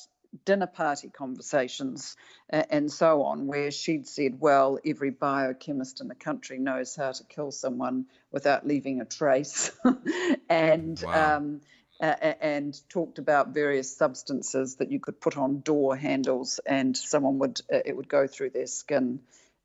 dinner 0.45 0.67
party 0.67 1.09
conversations 1.09 2.15
uh, 2.51 2.63
and 2.69 2.91
so 2.91 3.23
on, 3.23 3.47
where 3.47 3.71
she'd 3.71 4.07
said, 4.07 4.39
"Well, 4.39 4.79
every 4.85 5.11
biochemist 5.11 6.01
in 6.01 6.07
the 6.07 6.15
country 6.15 6.57
knows 6.57 6.95
how 6.95 7.11
to 7.11 7.23
kill 7.23 7.51
someone 7.51 8.05
without 8.31 8.65
leaving 8.65 9.01
a 9.01 9.05
trace," 9.05 9.71
and 10.49 11.01
wow. 11.05 11.37
um, 11.37 11.61
uh, 12.01 12.33
and 12.41 12.77
talked 12.89 13.19
about 13.19 13.49
various 13.49 13.95
substances 13.95 14.77
that 14.77 14.91
you 14.91 14.99
could 14.99 15.21
put 15.21 15.37
on 15.37 15.61
door 15.61 15.95
handles 15.95 16.59
and 16.65 16.97
someone 16.97 17.39
would 17.39 17.61
uh, 17.71 17.77
it 17.85 17.95
would 17.95 18.09
go 18.09 18.25
through 18.25 18.49
their 18.49 18.67
skin 18.67 19.19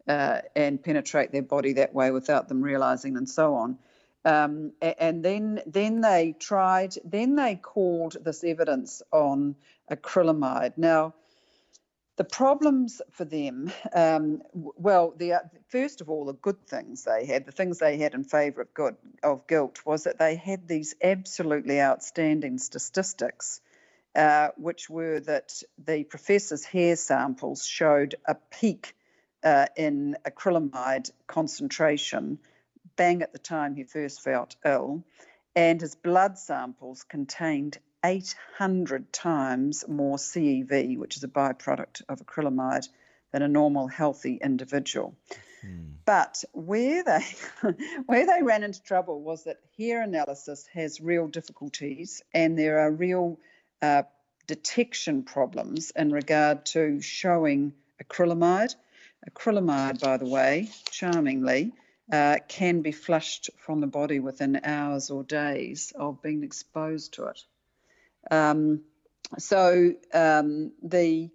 uh, 0.06 0.40
and 0.54 0.82
penetrate 0.82 1.32
their 1.32 1.42
body 1.42 1.74
that 1.74 1.94
way 1.94 2.10
without 2.10 2.48
them 2.48 2.62
realizing 2.62 3.16
and 3.16 3.28
so 3.28 3.54
on. 3.54 3.78
Um, 4.24 4.72
and 4.82 5.24
then 5.24 5.62
then 5.66 6.00
they 6.00 6.34
tried 6.38 6.94
then 7.04 7.36
they 7.36 7.54
called 7.54 8.16
this 8.22 8.44
evidence 8.44 9.02
on 9.12 9.54
acrylamide. 9.90 10.76
Now 10.76 11.14
the 12.16 12.24
problems 12.24 13.02
for 13.12 13.24
them, 13.24 13.70
um, 13.92 14.42
well, 14.54 15.12
the, 15.16 15.34
uh, 15.34 15.38
first 15.68 16.00
of 16.00 16.08
all, 16.08 16.24
the 16.24 16.32
good 16.32 16.66
things 16.66 17.04
they 17.04 17.26
had, 17.26 17.44
the 17.44 17.52
things 17.52 17.78
they 17.78 17.98
had 17.98 18.14
in 18.14 18.24
favour 18.24 18.66
of 18.76 18.96
of 19.22 19.46
guilt, 19.46 19.84
was 19.84 20.04
that 20.04 20.18
they 20.18 20.36
had 20.36 20.66
these 20.66 20.94
absolutely 21.02 21.80
outstanding 21.80 22.58
statistics, 22.58 23.60
uh, 24.14 24.48
which 24.56 24.88
were 24.88 25.20
that 25.20 25.62
the 25.84 26.04
professor's 26.04 26.64
hair 26.64 26.96
samples 26.96 27.66
showed 27.66 28.14
a 28.24 28.34
peak 28.34 28.96
uh, 29.44 29.66
in 29.76 30.16
acrylamide 30.24 31.10
concentration, 31.26 32.38
bang 32.96 33.20
at 33.20 33.32
the 33.32 33.38
time 33.38 33.74
he 33.74 33.84
first 33.84 34.22
felt 34.22 34.56
ill, 34.64 35.04
and 35.54 35.82
his 35.82 35.94
blood 35.94 36.38
samples 36.38 37.02
contained 37.04 37.78
800 38.06 39.12
times 39.12 39.84
more 39.88 40.16
CEV, 40.16 40.96
which 40.96 41.16
is 41.16 41.24
a 41.24 41.28
byproduct 41.28 42.02
of 42.08 42.20
acrylamide, 42.20 42.88
than 43.32 43.42
a 43.42 43.48
normal 43.48 43.88
healthy 43.88 44.38
individual. 44.40 45.16
Hmm. 45.60 45.94
But 46.04 46.44
where 46.52 47.02
they 47.02 47.24
where 48.06 48.26
they 48.26 48.42
ran 48.42 48.62
into 48.62 48.80
trouble 48.80 49.20
was 49.20 49.42
that 49.44 49.56
hair 49.76 50.02
analysis 50.02 50.68
has 50.72 51.00
real 51.00 51.26
difficulties, 51.26 52.22
and 52.32 52.56
there 52.56 52.78
are 52.78 52.92
real 52.92 53.40
uh, 53.82 54.04
detection 54.46 55.24
problems 55.24 55.90
in 55.90 56.12
regard 56.12 56.64
to 56.66 57.00
showing 57.00 57.72
acrylamide. 58.00 58.76
Acrylamide, 59.28 60.00
by 60.00 60.16
the 60.16 60.26
way, 60.26 60.70
charmingly, 60.92 61.72
uh, 62.12 62.36
can 62.46 62.82
be 62.82 62.92
flushed 62.92 63.50
from 63.58 63.80
the 63.80 63.88
body 63.88 64.20
within 64.20 64.60
hours 64.62 65.10
or 65.10 65.24
days 65.24 65.92
of 65.96 66.22
being 66.22 66.44
exposed 66.44 67.14
to 67.14 67.26
it. 67.26 67.40
Um, 68.30 68.82
so 69.38 69.92
um, 70.12 70.72
the, 70.82 71.30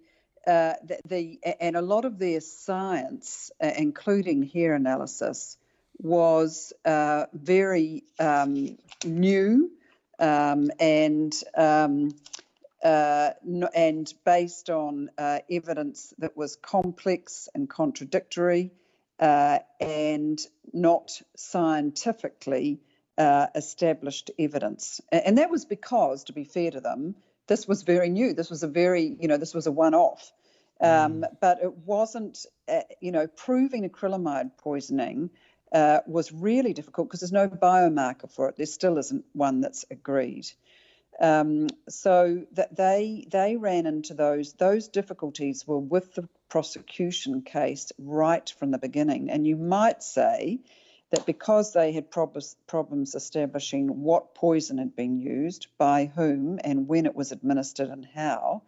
uh, 0.46 0.74
the, 0.84 0.98
the 1.06 1.38
and 1.60 1.76
a 1.76 1.82
lot 1.82 2.04
of 2.04 2.18
their 2.18 2.40
science, 2.40 3.50
uh, 3.62 3.70
including 3.76 4.42
hair 4.42 4.74
analysis, 4.74 5.56
was 5.98 6.72
uh, 6.84 7.26
very 7.32 8.04
um, 8.18 8.76
new 9.04 9.70
um, 10.18 10.70
and 10.80 11.34
um, 11.56 12.10
uh, 12.82 13.30
and 13.74 14.12
based 14.24 14.68
on 14.70 15.10
uh, 15.16 15.38
evidence 15.50 16.12
that 16.18 16.36
was 16.36 16.56
complex 16.56 17.48
and 17.54 17.68
contradictory 17.68 18.72
uh, 19.20 19.60
and 19.80 20.40
not 20.72 21.20
scientifically 21.36 22.80
uh, 23.18 23.46
established 23.54 24.30
evidence. 24.38 25.00
And 25.10 25.38
that 25.38 25.50
was 25.50 25.64
because, 25.64 26.24
to 26.24 26.32
be 26.32 26.44
fair 26.44 26.70
to 26.70 26.80
them, 26.80 27.14
this 27.46 27.66
was 27.66 27.82
very 27.82 28.08
new. 28.08 28.32
This 28.34 28.50
was 28.50 28.62
a 28.62 28.68
very, 28.68 29.16
you 29.20 29.28
know, 29.28 29.36
this 29.36 29.54
was 29.54 29.66
a 29.66 29.72
one 29.72 29.94
off. 29.94 30.32
Um, 30.80 31.22
mm. 31.22 31.24
But 31.40 31.62
it 31.62 31.76
wasn't, 31.78 32.46
uh, 32.68 32.80
you 33.00 33.12
know, 33.12 33.26
proving 33.26 33.88
acrylamide 33.88 34.56
poisoning 34.58 35.30
uh, 35.72 36.00
was 36.06 36.32
really 36.32 36.72
difficult 36.72 37.08
because 37.08 37.20
there's 37.20 37.32
no 37.32 37.48
biomarker 37.48 38.30
for 38.30 38.48
it. 38.48 38.56
There 38.56 38.66
still 38.66 38.98
isn't 38.98 39.24
one 39.32 39.60
that's 39.60 39.84
agreed. 39.90 40.46
Um, 41.20 41.68
so 41.88 42.46
that 42.52 42.74
they 42.74 43.26
they 43.30 43.56
ran 43.56 43.86
into 43.86 44.14
those 44.14 44.54
those 44.54 44.88
difficulties 44.88 45.66
were 45.66 45.78
with 45.78 46.14
the 46.14 46.28
prosecution 46.48 47.42
case 47.42 47.92
right 47.98 48.48
from 48.58 48.70
the 48.70 48.78
beginning, 48.78 49.30
and 49.30 49.46
you 49.46 49.56
might 49.56 50.02
say 50.02 50.60
that 51.12 51.26
because 51.26 51.72
they 51.72 51.92
had 51.92 52.10
prob- 52.10 52.42
problems 52.66 53.14
establishing 53.14 54.02
what 54.02 54.34
poison 54.34 54.78
had 54.78 54.96
been 54.96 55.20
used, 55.20 55.66
by 55.78 56.06
whom, 56.06 56.58
and 56.64 56.88
when 56.88 57.06
it 57.06 57.14
was 57.14 57.32
administered 57.32 57.90
and 57.90 58.04
how, 58.14 58.62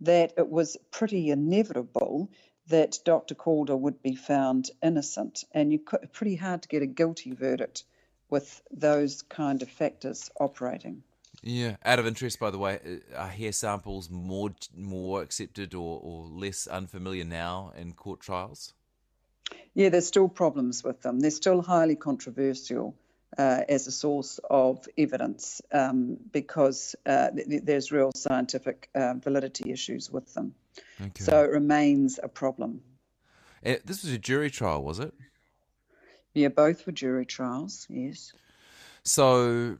that 0.00 0.32
it 0.36 0.48
was 0.48 0.76
pretty 0.90 1.30
inevitable 1.30 2.28
that 2.66 2.98
Dr. 3.04 3.34
Calder 3.36 3.76
would 3.76 4.02
be 4.02 4.16
found 4.16 4.70
innocent. 4.82 5.44
And 5.52 5.72
you 5.72 5.78
could, 5.78 6.12
pretty 6.12 6.34
hard 6.34 6.62
to 6.62 6.68
get 6.68 6.82
a 6.82 6.86
guilty 6.86 7.32
verdict 7.32 7.84
with 8.28 8.60
those 8.72 9.22
kind 9.22 9.62
of 9.62 9.68
factors 9.68 10.30
operating. 10.40 11.04
Yeah. 11.42 11.76
Out 11.84 12.00
of 12.00 12.06
interest, 12.06 12.40
by 12.40 12.50
the 12.50 12.58
way, 12.58 12.80
uh, 12.84 13.16
are 13.16 13.28
hair 13.28 13.52
samples 13.52 14.10
more 14.10 14.50
more 14.76 15.22
accepted 15.22 15.74
or, 15.74 16.00
or 16.02 16.26
less 16.26 16.66
unfamiliar 16.66 17.24
now 17.24 17.72
in 17.76 17.92
court 17.92 18.20
trials? 18.20 18.72
Yeah, 19.74 19.88
there's 19.88 20.06
still 20.06 20.28
problems 20.28 20.84
with 20.84 21.02
them. 21.02 21.20
They're 21.20 21.30
still 21.30 21.62
highly 21.62 21.96
controversial 21.96 22.94
uh, 23.36 23.62
as 23.68 23.86
a 23.86 23.92
source 23.92 24.38
of 24.48 24.86
evidence 24.96 25.60
um, 25.72 26.16
because 26.32 26.94
uh, 27.06 27.30
th- 27.30 27.62
there's 27.64 27.90
real 27.90 28.12
scientific 28.14 28.88
uh, 28.94 29.14
validity 29.14 29.72
issues 29.72 30.10
with 30.10 30.32
them. 30.34 30.54
Okay. 31.00 31.24
So 31.24 31.42
it 31.42 31.50
remains 31.50 32.20
a 32.22 32.28
problem. 32.28 32.82
Uh, 33.64 33.76
this 33.84 34.02
was 34.04 34.12
a 34.12 34.18
jury 34.18 34.50
trial, 34.50 34.82
was 34.82 34.98
it? 34.98 35.14
Yeah, 36.34 36.48
both 36.48 36.84
were 36.86 36.92
jury 36.92 37.26
trials, 37.26 37.86
yes. 37.88 38.32
So, 39.04 39.78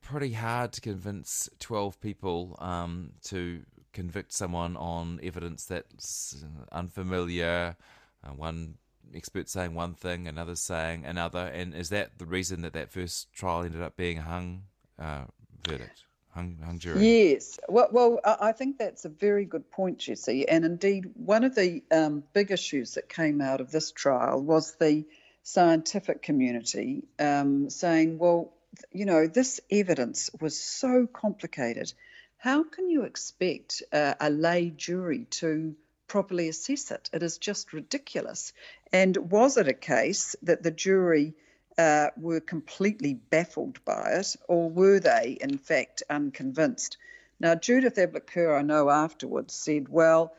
pretty 0.00 0.32
hard 0.32 0.72
to 0.72 0.80
convince 0.80 1.48
12 1.58 2.00
people 2.00 2.56
um, 2.58 3.12
to 3.24 3.62
convict 3.92 4.32
someone 4.32 4.76
on 4.76 5.20
evidence 5.22 5.66
that's 5.66 6.44
unfamiliar, 6.72 7.76
uh, 8.24 8.32
one 8.32 8.76
expert 9.14 9.48
saying 9.48 9.74
one 9.74 9.94
thing, 9.94 10.26
another 10.26 10.56
saying 10.56 11.04
another. 11.04 11.46
And 11.46 11.74
is 11.74 11.90
that 11.90 12.18
the 12.18 12.26
reason 12.26 12.62
that 12.62 12.72
that 12.74 12.92
first 12.92 13.32
trial 13.32 13.62
ended 13.62 13.82
up 13.82 13.96
being 13.96 14.18
a 14.18 14.22
hung 14.22 14.62
uh, 14.98 15.24
verdict? 15.66 16.04
Hung, 16.32 16.58
hung 16.64 16.78
jury. 16.78 17.30
Yes. 17.30 17.58
Well, 17.68 17.88
well, 17.90 18.20
I 18.24 18.52
think 18.52 18.78
that's 18.78 19.04
a 19.04 19.08
very 19.08 19.44
good 19.44 19.68
point, 19.72 19.98
Jesse. 19.98 20.48
And 20.48 20.64
indeed, 20.64 21.10
one 21.14 21.42
of 21.42 21.56
the 21.56 21.82
um, 21.90 22.22
big 22.32 22.52
issues 22.52 22.94
that 22.94 23.08
came 23.08 23.40
out 23.40 23.60
of 23.60 23.72
this 23.72 23.90
trial 23.90 24.40
was 24.40 24.76
the 24.76 25.04
scientific 25.42 26.22
community 26.22 27.02
um, 27.18 27.68
saying, 27.68 28.18
well, 28.18 28.52
you 28.92 29.06
know, 29.06 29.26
this 29.26 29.60
evidence 29.70 30.30
was 30.40 30.58
so 30.58 31.08
complicated. 31.12 31.92
How 32.36 32.62
can 32.62 32.88
you 32.88 33.02
expect 33.02 33.82
uh, 33.92 34.14
a 34.20 34.30
lay 34.30 34.70
jury 34.70 35.26
to 35.30 35.74
properly 36.10 36.48
assess 36.48 36.90
it? 36.90 37.08
It 37.12 37.22
is 37.22 37.38
just 37.38 37.72
ridiculous. 37.72 38.52
And 38.92 39.16
was 39.16 39.56
it 39.56 39.68
a 39.68 39.72
case 39.72 40.34
that 40.42 40.64
the 40.64 40.72
jury 40.72 41.34
uh, 41.78 42.08
were 42.16 42.40
completely 42.40 43.14
baffled 43.14 43.84
by 43.84 44.14
it, 44.14 44.34
or 44.48 44.68
were 44.68 44.98
they, 44.98 45.38
in 45.40 45.56
fact, 45.56 46.02
unconvinced? 46.10 46.96
Now, 47.38 47.54
Judith 47.54 47.96
Ablett 47.96 48.36
I 48.36 48.62
know 48.62 48.90
afterwards, 48.90 49.54
said, 49.54 49.88
well, 49.88 50.34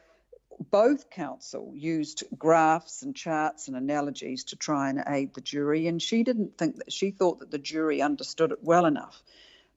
both 0.69 1.09
counsel 1.09 1.71
used 1.73 2.25
graphs 2.37 3.01
and 3.01 3.15
charts 3.15 3.69
and 3.69 3.77
analogies 3.77 4.43
to 4.45 4.57
try 4.57 4.89
and 4.89 5.01
aid 5.07 5.33
the 5.33 5.39
jury, 5.39 5.87
and 5.87 6.01
she 6.01 6.23
didn't 6.23 6.57
think 6.57 6.75
that 6.75 6.91
she 6.91 7.11
thought 7.11 7.39
that 7.39 7.49
the 7.49 7.57
jury 7.57 8.01
understood 8.01 8.51
it 8.51 8.59
well 8.61 8.85
enough. 8.85 9.23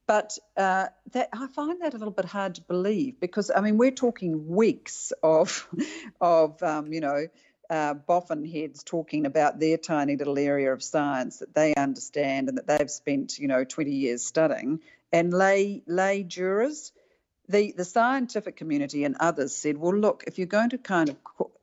But 0.06 0.38
uh, 0.56 0.88
that, 1.12 1.30
I 1.32 1.46
find 1.49 1.80
that 1.80 1.94
a 1.94 1.99
little 1.99 2.12
bit 2.12 2.26
hard 2.26 2.56
to 2.56 2.61
believe 2.62 3.20
because 3.20 3.50
I 3.54 3.61
mean 3.61 3.78
we're 3.78 3.90
talking 3.90 4.49
weeks 4.49 5.12
of 5.23 5.66
of 6.20 6.62
um, 6.62 6.92
you 6.92 7.00
know 7.00 7.26
uh, 7.70 7.94
boffin 7.94 8.44
heads 8.44 8.82
talking 8.82 9.25
about 9.25 9.58
their 9.58 9.78
tiny 9.78 10.16
little 10.16 10.38
area 10.38 10.73
of 10.73 10.82
science 10.82 11.38
that 11.38 11.54
they 11.54 11.75
understand 11.75 12.49
and 12.49 12.58
that 12.58 12.66
they've 12.66 12.90
spent 12.90 13.38
you 13.38 13.49
know 13.49 13.64
20 13.64 13.90
years 13.90 14.23
studying, 14.23 14.80
and 15.12 15.32
lay 15.32 15.82
lay 15.87 16.23
jurors 16.23 16.92
the, 17.49 17.73
the 17.76 17.84
scientific 17.84 18.56
community 18.56 19.04
and 19.04 19.16
others 19.20 19.54
said, 19.54 19.76
well, 19.76 19.94
look, 19.94 20.25
if 20.26 20.38
you're 20.38 20.46
going 20.46 20.70
to 20.70 20.78
kind 20.78 21.11
of 21.11 21.16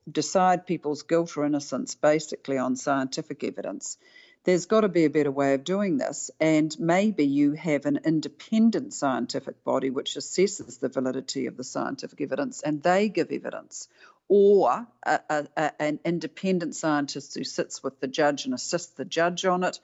decide 0.10 0.68
people's 0.68 1.04
guilt 1.04 1.36
or 1.38 1.46
innocence 1.46 1.96
basically 1.96 2.58
on 2.58 2.76
scientific 2.76 3.44
evidence, 3.44 3.98
there's 4.44 4.66
got 4.66 4.82
to 4.82 4.90
be 4.90 5.06
a 5.06 5.10
better 5.10 5.32
way 5.32 5.54
of 5.54 5.64
doing 5.64 5.98
this. 5.98 6.32
And 6.40 6.76
maybe 6.80 7.26
you 7.26 7.54
have 7.54 7.86
an 7.86 8.00
independent 8.04 8.94
scientific 8.94 9.64
body 9.64 9.90
which 9.90 10.16
assesses 10.16 10.80
the 10.80 10.90
validity 10.90 11.46
of 11.46 11.58
the 11.58 11.64
scientific 11.64 12.22
evidence 12.22 12.62
and 12.62 12.82
they 12.82 13.10
give 13.10 13.32
evidence. 13.32 13.88
Or 14.28 14.88
a, 15.04 15.20
a, 15.30 15.48
a, 15.58 15.82
an 15.82 16.00
independent 16.06 16.76
scientist 16.76 17.36
who 17.36 17.44
sits 17.44 17.84
with 17.84 18.00
the 18.00 18.08
judge 18.08 18.46
and 18.46 18.54
assists 18.54 18.94
the 18.94 19.06
judge 19.06 19.46
on 19.46 19.64
it. 19.64 19.80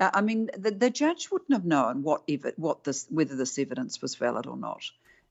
Uh, 0.00 0.10
I 0.14 0.22
mean, 0.22 0.50
the, 0.56 0.70
the 0.70 0.90
judge 0.90 1.30
wouldn't 1.30 1.52
have 1.52 1.64
known 1.64 2.02
what, 2.02 2.22
ev- 2.28 2.54
what 2.56 2.84
this, 2.84 3.06
whether 3.10 3.36
this 3.36 3.58
evidence 3.58 4.00
was 4.00 4.16
valid 4.16 4.46
or 4.46 4.56
not. 4.56 4.82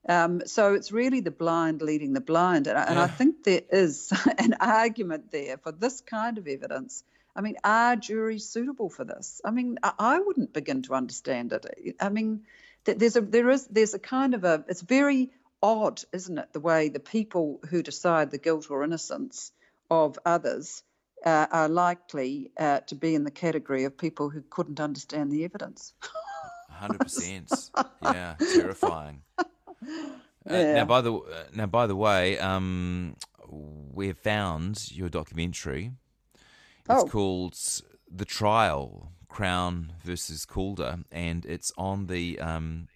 Um, 0.07 0.43
so 0.45 0.73
it's 0.73 0.91
really 0.91 1.19
the 1.19 1.31
blind 1.31 1.81
leading 1.81 2.13
the 2.13 2.21
blind. 2.21 2.67
And, 2.67 2.77
and 2.77 2.99
I 2.99 3.07
think 3.07 3.43
there 3.43 3.61
is 3.69 4.13
an 4.37 4.55
argument 4.59 5.31
there 5.31 5.57
for 5.57 5.71
this 5.71 6.01
kind 6.01 6.37
of 6.37 6.47
evidence. 6.47 7.03
I 7.35 7.41
mean, 7.41 7.55
are 7.63 7.95
juries 7.95 8.47
suitable 8.47 8.89
for 8.89 9.05
this? 9.05 9.41
I 9.45 9.51
mean, 9.51 9.77
I, 9.83 10.19
wouldn't 10.19 10.53
begin 10.53 10.81
to 10.83 10.93
understand 10.93 11.53
it. 11.53 11.95
I 11.99 12.09
mean, 12.09 12.43
there's 12.83 13.15
a 13.15 13.21
there 13.21 13.49
is 13.49 13.67
there's 13.67 13.93
a 13.93 13.99
kind 13.99 14.33
of 14.33 14.43
a 14.43 14.65
it's 14.67 14.81
very 14.81 15.31
odd, 15.61 16.01
isn't 16.11 16.37
it, 16.37 16.53
the 16.53 16.59
way 16.59 16.89
the 16.89 16.99
people 16.99 17.59
who 17.69 17.83
decide 17.83 18.31
the 18.31 18.37
guilt 18.37 18.67
or 18.69 18.83
innocence 18.83 19.51
of 19.89 20.17
others 20.25 20.83
uh, 21.25 21.47
are 21.51 21.69
likely 21.69 22.51
uh, 22.57 22.79
to 22.81 22.95
be 22.95 23.15
in 23.15 23.23
the 23.23 23.31
category 23.31 23.85
of 23.85 23.97
people 23.97 24.29
who 24.29 24.41
couldn't 24.41 24.79
understand 24.79 25.31
the 25.31 25.45
evidence. 25.45 25.93
Hundred 26.69 26.99
percent. 27.01 27.51
Yeah, 28.01 28.35
terrifying. 28.53 29.21
Uh, 30.49 30.53
now, 30.53 30.85
by 30.85 31.01
the 31.01 31.13
uh, 31.13 31.43
now, 31.53 31.67
by 31.67 31.85
the 31.85 31.95
way, 31.95 32.39
um, 32.39 33.15
we 33.47 34.07
have 34.07 34.17
found 34.17 34.91
your 34.91 35.07
documentary. 35.07 35.91
It's 36.89 37.03
oh. 37.03 37.07
called 37.07 37.57
"The 38.09 38.25
Trial: 38.25 39.11
Crown 39.29 39.93
versus 40.03 40.45
Calder," 40.45 40.99
and 41.11 41.45
it's 41.45 41.71
on 41.77 42.07
the 42.07 42.39
um, 42.39 42.87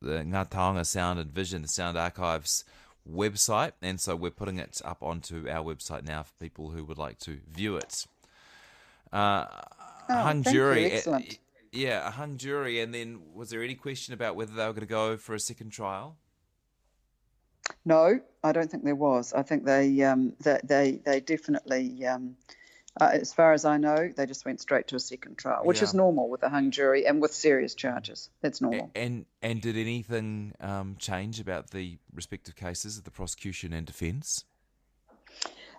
the 0.00 0.24
Ngā 0.24 0.50
Taonga 0.50 0.86
Sound 0.86 1.18
and 1.18 1.30
Vision, 1.30 1.62
the 1.62 1.68
Sound 1.68 1.96
Archives 1.96 2.64
website, 3.10 3.72
and 3.82 4.00
so 4.00 4.14
we're 4.14 4.30
putting 4.30 4.58
it 4.58 4.80
up 4.84 5.02
onto 5.02 5.48
our 5.48 5.64
website 5.64 6.04
now 6.04 6.22
for 6.22 6.32
people 6.40 6.70
who 6.70 6.84
would 6.84 6.98
like 6.98 7.18
to 7.20 7.38
view 7.48 7.76
it. 7.76 8.06
Uh, 9.12 9.46
oh, 10.08 10.14
hung 10.14 10.42
jury, 10.42 10.86
excellent. 10.92 11.38
Yeah, 11.72 12.06
a 12.06 12.10
hung 12.10 12.36
jury. 12.36 12.80
And 12.80 12.94
then 12.94 13.20
was 13.34 13.50
there 13.50 13.62
any 13.62 13.74
question 13.74 14.14
about 14.14 14.36
whether 14.36 14.52
they 14.52 14.66
were 14.66 14.72
going 14.72 14.80
to 14.80 14.86
go 14.86 15.16
for 15.16 15.34
a 15.34 15.40
second 15.40 15.70
trial? 15.70 16.16
No, 17.84 18.20
I 18.42 18.52
don't 18.52 18.70
think 18.70 18.84
there 18.84 18.94
was. 18.94 19.32
I 19.32 19.42
think 19.42 19.64
they 19.64 20.02
um, 20.02 20.34
they, 20.40 20.58
they, 20.64 21.00
they 21.04 21.20
definitely, 21.20 22.04
um, 22.06 22.36
uh, 23.00 23.10
as 23.12 23.32
far 23.32 23.52
as 23.52 23.64
I 23.64 23.76
know, 23.78 24.12
they 24.14 24.26
just 24.26 24.44
went 24.44 24.60
straight 24.60 24.88
to 24.88 24.96
a 24.96 25.00
second 25.00 25.38
trial, 25.38 25.62
which 25.64 25.78
yeah. 25.78 25.84
is 25.84 25.94
normal 25.94 26.28
with 26.28 26.42
a 26.42 26.48
hung 26.48 26.70
jury 26.70 27.06
and 27.06 27.20
with 27.20 27.32
serious 27.32 27.74
charges. 27.74 28.30
That's 28.40 28.60
normal. 28.60 28.90
And 28.94 29.26
and 29.42 29.60
did 29.60 29.76
anything 29.76 30.54
um, 30.60 30.96
change 30.98 31.40
about 31.40 31.70
the 31.70 31.98
respective 32.12 32.56
cases 32.56 32.98
of 32.98 33.04
the 33.04 33.10
prosecution 33.10 33.72
and 33.72 33.86
defence? 33.86 34.44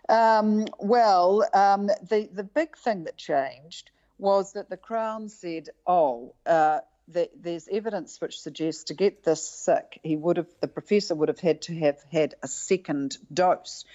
Um, 0.08 0.66
well, 0.80 1.48
um, 1.54 1.88
the 1.88 2.30
the 2.32 2.44
big 2.44 2.78
thing 2.78 3.04
that 3.04 3.18
changed 3.18 3.92
was 4.18 4.54
that 4.54 4.70
the 4.70 4.78
Crown 4.78 5.30
said, 5.30 5.70
oh, 5.88 6.34
uh, 6.46 6.80
the, 7.08 7.30
there's 7.40 7.68
evidence 7.72 8.20
which 8.22 8.40
suggests 8.40 8.86
to 8.86 8.94
get 8.94 9.24
this 9.24 9.48
sick, 9.48 10.00
he 10.04 10.16
would 10.16 10.38
have, 10.38 10.48
the 10.60 10.68
professor 10.68 11.16
would 11.16 11.30
have 11.30 11.40
had 11.40 11.62
to 11.64 11.76
have 11.80 11.98
had 12.12 12.36
a 12.44 12.48
second 12.48 13.18
dose. 13.34 13.86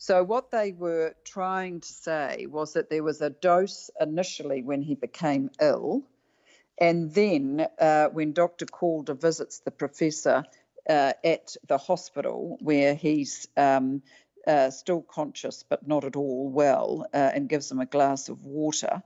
So 0.00 0.22
what 0.22 0.52
they 0.52 0.70
were 0.70 1.16
trying 1.24 1.80
to 1.80 1.88
say 1.88 2.46
was 2.48 2.74
that 2.74 2.88
there 2.88 3.02
was 3.02 3.20
a 3.20 3.30
dose 3.30 3.90
initially 4.00 4.62
when 4.62 4.80
he 4.80 4.94
became 4.94 5.50
ill, 5.60 6.04
and 6.80 7.12
then 7.12 7.66
uh, 7.80 8.06
when 8.06 8.32
Dr. 8.32 8.66
Calder 8.66 9.14
visits 9.14 9.58
the 9.58 9.72
professor 9.72 10.44
uh, 10.88 11.12
at 11.24 11.56
the 11.66 11.78
hospital 11.78 12.58
where 12.60 12.94
he's 12.94 13.48
um, 13.56 14.02
uh, 14.46 14.70
still 14.70 15.02
conscious 15.02 15.64
but 15.68 15.88
not 15.88 16.04
at 16.04 16.14
all 16.14 16.48
well, 16.48 17.04
uh, 17.12 17.32
and 17.34 17.48
gives 17.48 17.68
him 17.68 17.80
a 17.80 17.86
glass 17.86 18.28
of 18.28 18.44
water. 18.44 19.02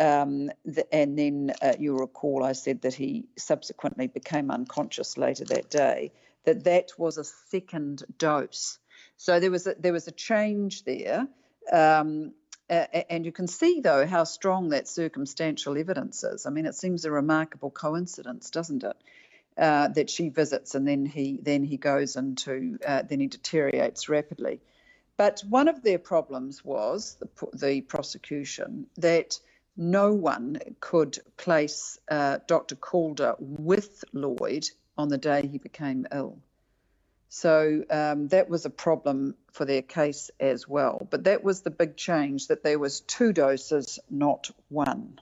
Um, 0.00 0.50
the, 0.64 0.92
and 0.92 1.16
then 1.16 1.52
uh, 1.62 1.74
you'll 1.78 1.98
recall 1.98 2.42
I 2.42 2.52
said 2.52 2.82
that 2.82 2.94
he 2.94 3.26
subsequently 3.38 4.08
became 4.08 4.50
unconscious 4.50 5.16
later 5.16 5.44
that 5.44 5.70
day. 5.70 6.10
That 6.44 6.64
that 6.64 6.98
was 6.98 7.16
a 7.16 7.24
second 7.24 8.02
dose. 8.18 8.80
So 9.22 9.38
there 9.38 9.52
was 9.52 9.68
a, 9.68 9.76
there 9.78 9.92
was 9.92 10.08
a 10.08 10.10
change 10.10 10.82
there, 10.82 11.28
um, 11.72 12.32
and 12.68 13.24
you 13.24 13.30
can 13.30 13.46
see 13.46 13.78
though 13.78 14.04
how 14.04 14.24
strong 14.24 14.70
that 14.70 14.88
circumstantial 14.88 15.78
evidence 15.78 16.24
is. 16.24 16.44
I 16.44 16.50
mean, 16.50 16.66
it 16.66 16.74
seems 16.74 17.04
a 17.04 17.12
remarkable 17.12 17.70
coincidence, 17.70 18.50
doesn't 18.50 18.82
it? 18.82 18.96
Uh, 19.56 19.86
that 19.86 20.10
she 20.10 20.28
visits 20.28 20.74
and 20.74 20.88
then 20.88 21.06
he 21.06 21.38
then 21.40 21.62
he 21.62 21.76
goes 21.76 22.16
into 22.16 22.80
uh, 22.84 23.02
then 23.02 23.20
he 23.20 23.28
deteriorates 23.28 24.08
rapidly. 24.08 24.60
But 25.16 25.44
one 25.48 25.68
of 25.68 25.84
their 25.84 26.00
problems 26.00 26.64
was 26.64 27.16
the, 27.20 27.28
the 27.52 27.80
prosecution 27.80 28.86
that 28.96 29.38
no 29.76 30.14
one 30.14 30.58
could 30.80 31.16
place 31.36 31.96
uh, 32.10 32.38
Dr. 32.48 32.74
Calder 32.74 33.36
with 33.38 34.02
Lloyd 34.12 34.68
on 34.98 35.10
the 35.10 35.18
day 35.18 35.46
he 35.46 35.58
became 35.58 36.08
ill. 36.12 36.38
So 37.34 37.82
um, 37.88 38.28
that 38.28 38.50
was 38.50 38.66
a 38.66 38.70
problem 38.70 39.36
for 39.52 39.64
their 39.64 39.80
case 39.80 40.30
as 40.38 40.68
well. 40.68 41.08
But 41.10 41.24
that 41.24 41.42
was 41.42 41.62
the 41.62 41.70
big 41.70 41.96
change 41.96 42.48
that 42.48 42.62
there 42.62 42.78
was 42.78 43.00
two 43.00 43.32
doses, 43.32 43.98
not 44.10 44.50
one. 44.68 45.18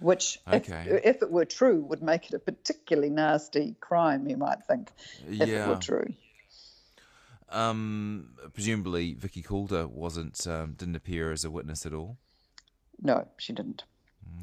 Which, 0.00 0.40
okay. 0.52 0.86
if, 0.88 1.04
if, 1.04 1.22
it 1.22 1.30
were 1.30 1.44
true, 1.44 1.80
would 1.82 2.02
make 2.02 2.26
it 2.26 2.34
a 2.34 2.40
particularly 2.40 3.10
nasty 3.10 3.76
crime. 3.78 4.28
You 4.28 4.38
might 4.38 4.64
think, 4.66 4.90
if 5.24 5.48
yeah. 5.48 5.66
it 5.66 5.68
were 5.68 5.76
true. 5.76 6.14
Um, 7.48 8.30
presumably, 8.52 9.14
Vicky 9.14 9.42
Calder 9.42 9.86
wasn't 9.86 10.48
um, 10.48 10.72
didn't 10.72 10.96
appear 10.96 11.30
as 11.30 11.44
a 11.44 11.50
witness 11.50 11.86
at 11.86 11.94
all. 11.94 12.16
No, 13.00 13.28
she 13.36 13.52
didn't. 13.52 13.84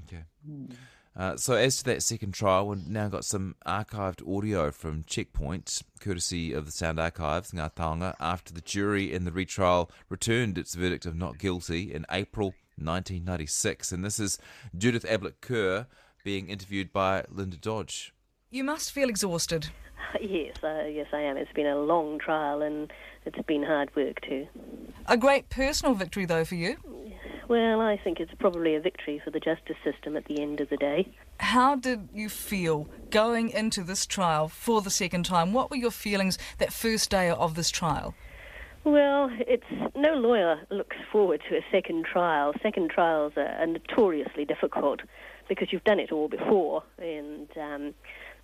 Okay. 0.07 0.23
Mm. 0.49 0.73
Uh, 1.15 1.37
so, 1.37 1.53
as 1.53 1.77
to 1.77 1.83
that 1.85 2.03
second 2.03 2.33
trial, 2.33 2.67
we've 2.67 2.87
now 2.87 3.07
got 3.07 3.23
some 3.23 3.55
archived 3.65 4.21
audio 4.27 4.69
from 4.69 5.03
Checkpoint, 5.05 5.81
courtesy 6.01 6.51
of 6.51 6.65
the 6.65 6.71
Sound 6.73 6.99
Archives, 6.99 7.51
Ngā 7.51 7.73
Taonga, 7.73 8.15
after 8.19 8.53
the 8.53 8.59
jury 8.59 9.13
in 9.13 9.23
the 9.23 9.31
retrial 9.31 9.89
returned 10.09 10.57
its 10.57 10.75
verdict 10.75 11.05
of 11.05 11.15
not 11.15 11.37
guilty 11.37 11.93
in 11.93 12.05
April 12.11 12.47
1996. 12.77 13.93
And 13.93 14.03
this 14.03 14.19
is 14.19 14.37
Judith 14.77 15.05
Ablett 15.05 15.39
Kerr 15.39 15.87
being 16.25 16.49
interviewed 16.49 16.91
by 16.91 17.23
Linda 17.29 17.55
Dodge. 17.55 18.13
You 18.49 18.65
must 18.65 18.91
feel 18.91 19.09
exhausted. 19.09 19.67
Yes, 20.21 20.55
uh, 20.63 20.85
yes, 20.85 21.07
I 21.11 21.21
am. 21.21 21.35
It's 21.35 21.51
been 21.51 21.65
a 21.65 21.77
long 21.77 22.19
trial 22.19 22.61
and 22.61 22.91
it's 23.25 23.37
been 23.47 23.63
hard 23.63 23.93
work 23.95 24.21
too. 24.21 24.47
A 25.07 25.17
great 25.17 25.49
personal 25.49 25.93
victory, 25.93 26.25
though, 26.25 26.45
for 26.45 26.55
you. 26.55 26.77
Well, 27.47 27.79
I 27.79 27.97
think 27.97 28.19
it's 28.19 28.33
probably 28.39 28.75
a 28.75 28.79
victory 28.79 29.21
for 29.23 29.29
the 29.29 29.39
justice 29.39 29.77
system 29.83 30.17
at 30.17 30.25
the 30.25 30.41
end 30.41 30.61
of 30.61 30.69
the 30.69 30.77
day. 30.77 31.07
How 31.39 31.75
did 31.75 32.09
you 32.13 32.27
feel 32.27 32.87
going 33.11 33.49
into 33.49 33.83
this 33.83 34.05
trial 34.05 34.47
for 34.47 34.81
the 34.81 34.89
second 34.89 35.25
time? 35.25 35.53
What 35.53 35.69
were 35.69 35.77
your 35.77 35.91
feelings 35.91 36.39
that 36.57 36.73
first 36.73 37.11
day 37.11 37.29
of 37.29 37.55
this 37.55 37.69
trial? 37.69 38.15
Well, 38.83 39.31
it's 39.39 39.65
no 39.95 40.13
lawyer 40.13 40.59
looks 40.69 40.97
forward 41.11 41.41
to 41.49 41.57
a 41.57 41.65
second 41.71 42.05
trial. 42.05 42.53
Second 42.61 42.91
trials 42.91 43.33
are, 43.35 43.65
notoriously 43.65 44.45
difficult 44.45 45.01
because 45.49 45.71
you've 45.71 45.83
done 45.83 45.99
it 45.99 46.11
all 46.11 46.27
before, 46.27 46.83
and 46.99 47.47
um, 47.57 47.93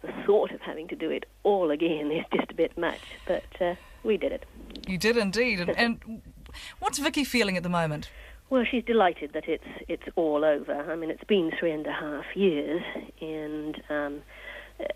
the 0.02 0.12
thought 0.26 0.52
of 0.52 0.62
having 0.62 0.88
to 0.88 0.96
do 0.96 1.10
it 1.12 1.26
all 1.44 1.70
again 1.72 2.12
is 2.12 2.26
just 2.36 2.52
a 2.52 2.56
bit 2.56 2.76
much. 2.78 3.02
But 3.28 3.44
uh, 3.60 3.76
we 4.04 4.18
did 4.18 4.32
it. 4.32 4.46
You 4.88 4.98
did 4.98 5.18
indeed. 5.18 5.60
And, 5.60 5.78
and 5.78 6.22
what's 6.80 6.98
Vicky 6.98 7.24
feeling 7.24 7.56
at 7.56 7.64
the 7.64 7.70
moment? 7.70 8.10
Well, 8.52 8.66
she's 8.70 8.84
delighted 8.84 9.32
that 9.32 9.48
it's 9.48 9.64
it's 9.88 10.04
all 10.18 10.44
over. 10.44 10.74
I 10.74 10.98
mean, 10.98 11.10
it's 11.10 11.24
been 11.24 11.52
three 11.58 11.72
and 11.72 11.88
a 11.88 11.94
half 11.94 12.26
years, 12.36 12.84
and 13.22 13.82
um, 13.90 14.22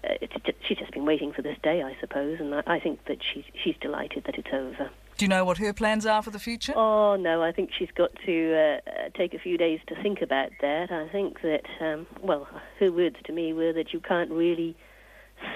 it's 0.04 0.34
just, 0.46 0.58
she's 0.68 0.78
just 0.78 0.92
been 0.92 1.06
waiting 1.06 1.32
for 1.32 1.42
this 1.42 1.58
day, 1.64 1.82
I 1.82 1.96
suppose. 2.02 2.42
And 2.42 2.54
I, 2.54 2.64
I 2.68 2.80
think 2.82 3.06
that 3.06 3.20
she's 3.24 3.46
she's 3.64 3.76
delighted 3.80 4.26
that 4.26 4.38
it's 4.38 4.50
over. 4.52 4.90
Do 5.18 5.24
you 5.24 5.30
know 5.30 5.46
what 5.46 5.58
her 5.60 5.72
plans 5.72 6.06
are 6.06 6.22
for 6.22 6.32
the 6.32 6.40
future? 6.40 6.74
Oh 6.76 7.16
no, 7.16 7.42
I 7.42 7.54
think 7.54 7.70
she's 7.72 7.92
got 7.96 8.12
to 8.26 8.54
uh, 8.54 8.90
uh, 8.90 9.10
take 9.16 9.34
a 9.34 9.40
few 9.40 9.58
days 9.58 9.80
to 9.88 9.96
think 10.04 10.22
about 10.22 10.52
that. 10.60 10.92
I 10.92 11.08
think 11.08 11.42
that 11.42 11.64
um, 11.80 12.08
well, 12.22 12.50
her 12.82 12.92
words 12.92 13.16
to 13.24 13.32
me 13.32 13.54
were 13.54 13.72
that 13.72 13.94
you 13.94 14.02
can't 14.02 14.32
really 14.32 14.76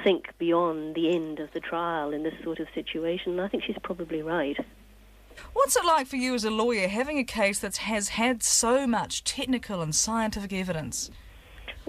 think 0.05 0.27
beyond 0.37 0.95
the 0.95 1.13
end 1.13 1.39
of 1.39 1.51
the 1.53 1.59
trial 1.59 2.13
in 2.13 2.23
this 2.23 2.35
sort 2.45 2.59
of 2.59 2.67
situation. 2.73 3.33
And 3.33 3.41
I 3.41 3.49
think 3.49 3.65
she's 3.65 3.77
probably 3.83 4.21
right. 4.21 4.57
What's 5.53 5.75
it 5.75 5.85
like 5.85 6.07
for 6.07 6.15
you 6.15 6.33
as 6.33 6.43
a 6.43 6.49
lawyer 6.49 6.87
having 6.87 7.17
a 7.17 7.23
case 7.23 7.59
that 7.59 7.77
has 7.77 8.09
had 8.09 8.43
so 8.43 8.87
much 8.87 9.23
technical 9.23 9.81
and 9.81 9.93
scientific 9.93 10.53
evidence? 10.53 11.11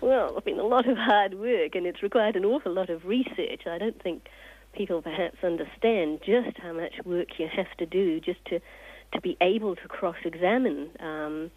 Well, 0.01 0.37
I 0.37 0.41
mean, 0.45 0.59
a 0.59 0.67
lot 0.67 0.89
of 0.89 0.97
hard 0.97 1.35
work, 1.35 1.75
and 1.75 1.87
it's 1.87 2.03
required 2.03 2.37
an 2.37 2.45
awful 2.45 2.73
lot 2.73 2.91
of 2.91 3.05
research. 3.05 3.63
I 3.67 3.79
don't 3.79 4.03
think 4.03 4.29
people 4.73 5.03
perhaps 5.03 5.37
understand 5.43 6.21
just 6.25 6.57
how 6.59 6.73
much 6.73 6.95
work 7.05 7.39
you 7.39 7.49
have 7.55 7.77
to 7.79 7.87
do 7.87 8.21
just 8.21 8.45
to, 8.47 8.61
to 9.13 9.21
be 9.21 9.37
able 9.41 9.77
to 9.77 9.89
cross 9.89 10.17
examine 10.25 10.91
um, 11.01 11.51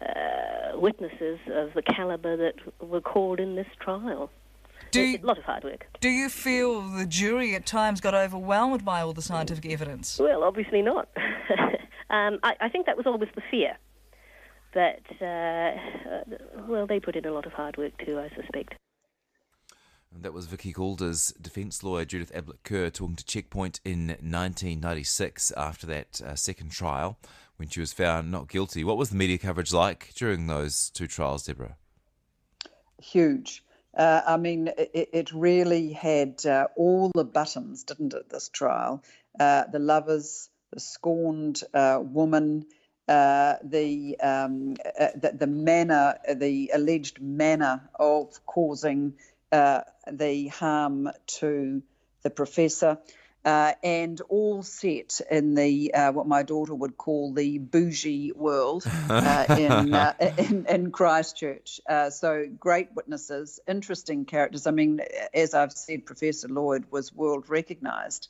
uh, 0.00 0.78
witnesses 0.78 1.38
of 1.52 1.74
the 1.74 1.82
caliber 1.82 2.36
that 2.36 2.54
were 2.80 3.00
called 3.00 3.40
in 3.40 3.56
this 3.56 3.66
trial. 3.80 4.30
Do 4.90 5.02
you, 5.02 5.18
a 5.22 5.26
lot 5.26 5.38
of 5.38 5.44
hard 5.44 5.64
work. 5.64 5.86
Do 6.00 6.08
you 6.08 6.28
feel 6.28 6.80
the 6.80 7.06
jury 7.06 7.54
at 7.54 7.66
times 7.66 8.00
got 8.00 8.14
overwhelmed 8.14 8.84
by 8.84 9.00
all 9.00 9.12
the 9.12 9.22
scientific 9.22 9.66
evidence? 9.66 10.18
Well, 10.18 10.42
obviously 10.42 10.82
not. 10.82 11.08
um, 12.10 12.38
I, 12.42 12.54
I, 12.60 12.68
think 12.68 12.86
that 12.86 12.96
was 12.96 13.06
always 13.06 13.30
the 13.34 13.42
fear. 13.50 13.76
But, 14.72 15.02
uh, 15.20 15.24
uh, 15.24 16.64
well, 16.68 16.86
they 16.86 17.00
put 17.00 17.16
in 17.16 17.26
a 17.26 17.32
lot 17.32 17.46
of 17.46 17.52
hard 17.52 17.76
work 17.76 17.92
too, 18.04 18.18
I 18.18 18.30
suspect. 18.34 18.74
And 20.12 20.24
that 20.24 20.32
was 20.32 20.46
Vicky 20.46 20.72
Calder's 20.72 21.32
defence 21.40 21.84
lawyer, 21.84 22.04
Judith 22.04 22.32
Ablett 22.34 22.64
Kerr, 22.64 22.90
talking 22.90 23.16
to 23.16 23.24
Checkpoint 23.24 23.80
in 23.84 24.08
1996 24.08 25.52
after 25.52 25.86
that 25.86 26.20
uh, 26.20 26.34
second 26.34 26.72
trial 26.72 27.18
when 27.56 27.68
she 27.68 27.80
was 27.80 27.92
found 27.92 28.30
not 28.30 28.48
guilty. 28.48 28.82
What 28.82 28.96
was 28.96 29.10
the 29.10 29.16
media 29.16 29.38
coverage 29.38 29.72
like 29.72 30.12
during 30.14 30.46
those 30.46 30.90
two 30.90 31.06
trials, 31.06 31.44
Deborah? 31.44 31.76
Huge. 33.00 33.62
Uh, 33.96 34.22
I 34.26 34.36
mean, 34.36 34.68
it, 34.68 35.10
it 35.12 35.32
really 35.32 35.92
had 35.92 36.44
uh, 36.46 36.68
all 36.76 37.10
the 37.14 37.24
buttons, 37.24 37.84
didn't 37.84 38.14
it, 38.14 38.28
this 38.28 38.48
trial? 38.48 39.02
Uh, 39.38 39.64
the 39.70 39.78
lovers, 39.78 40.48
the 40.72 40.80
scorned 40.80 41.62
uh, 41.74 41.98
woman, 42.00 42.66
uh, 43.08 43.56
the, 43.64 44.18
um, 44.20 44.76
uh, 44.98 45.08
the, 45.16 45.32
the 45.32 45.46
manner, 45.46 46.18
the 46.32 46.70
alleged 46.72 47.20
manner 47.20 47.88
of 47.98 48.44
causing 48.46 49.14
the 49.50 50.46
harm 50.54 51.10
to 51.26 51.82
the 52.22 52.30
professor 52.30 52.98
uh, 53.44 53.72
and 53.82 54.20
all 54.28 54.62
set 54.62 55.20
in 55.30 55.54
the 55.54 55.94
uh, 55.94 56.12
what 56.12 56.26
my 56.26 56.42
daughter 56.42 56.74
would 56.74 56.96
call 56.96 57.32
the 57.32 57.58
bougie 57.58 58.32
world 58.32 58.84
uh, 59.08 59.46
in, 59.48 59.94
uh, 59.94 60.14
in, 60.36 60.66
in 60.66 60.90
Christchurch. 60.90 61.80
Uh, 61.88 62.10
so 62.10 62.46
great 62.58 62.88
witnesses, 62.94 63.58
interesting 63.66 64.26
characters. 64.26 64.66
I 64.66 64.72
mean, 64.72 65.00
as 65.32 65.54
I've 65.54 65.72
said, 65.72 66.04
Professor 66.04 66.48
Lloyd 66.48 66.84
was 66.90 67.14
world 67.14 67.48
recognised, 67.48 68.28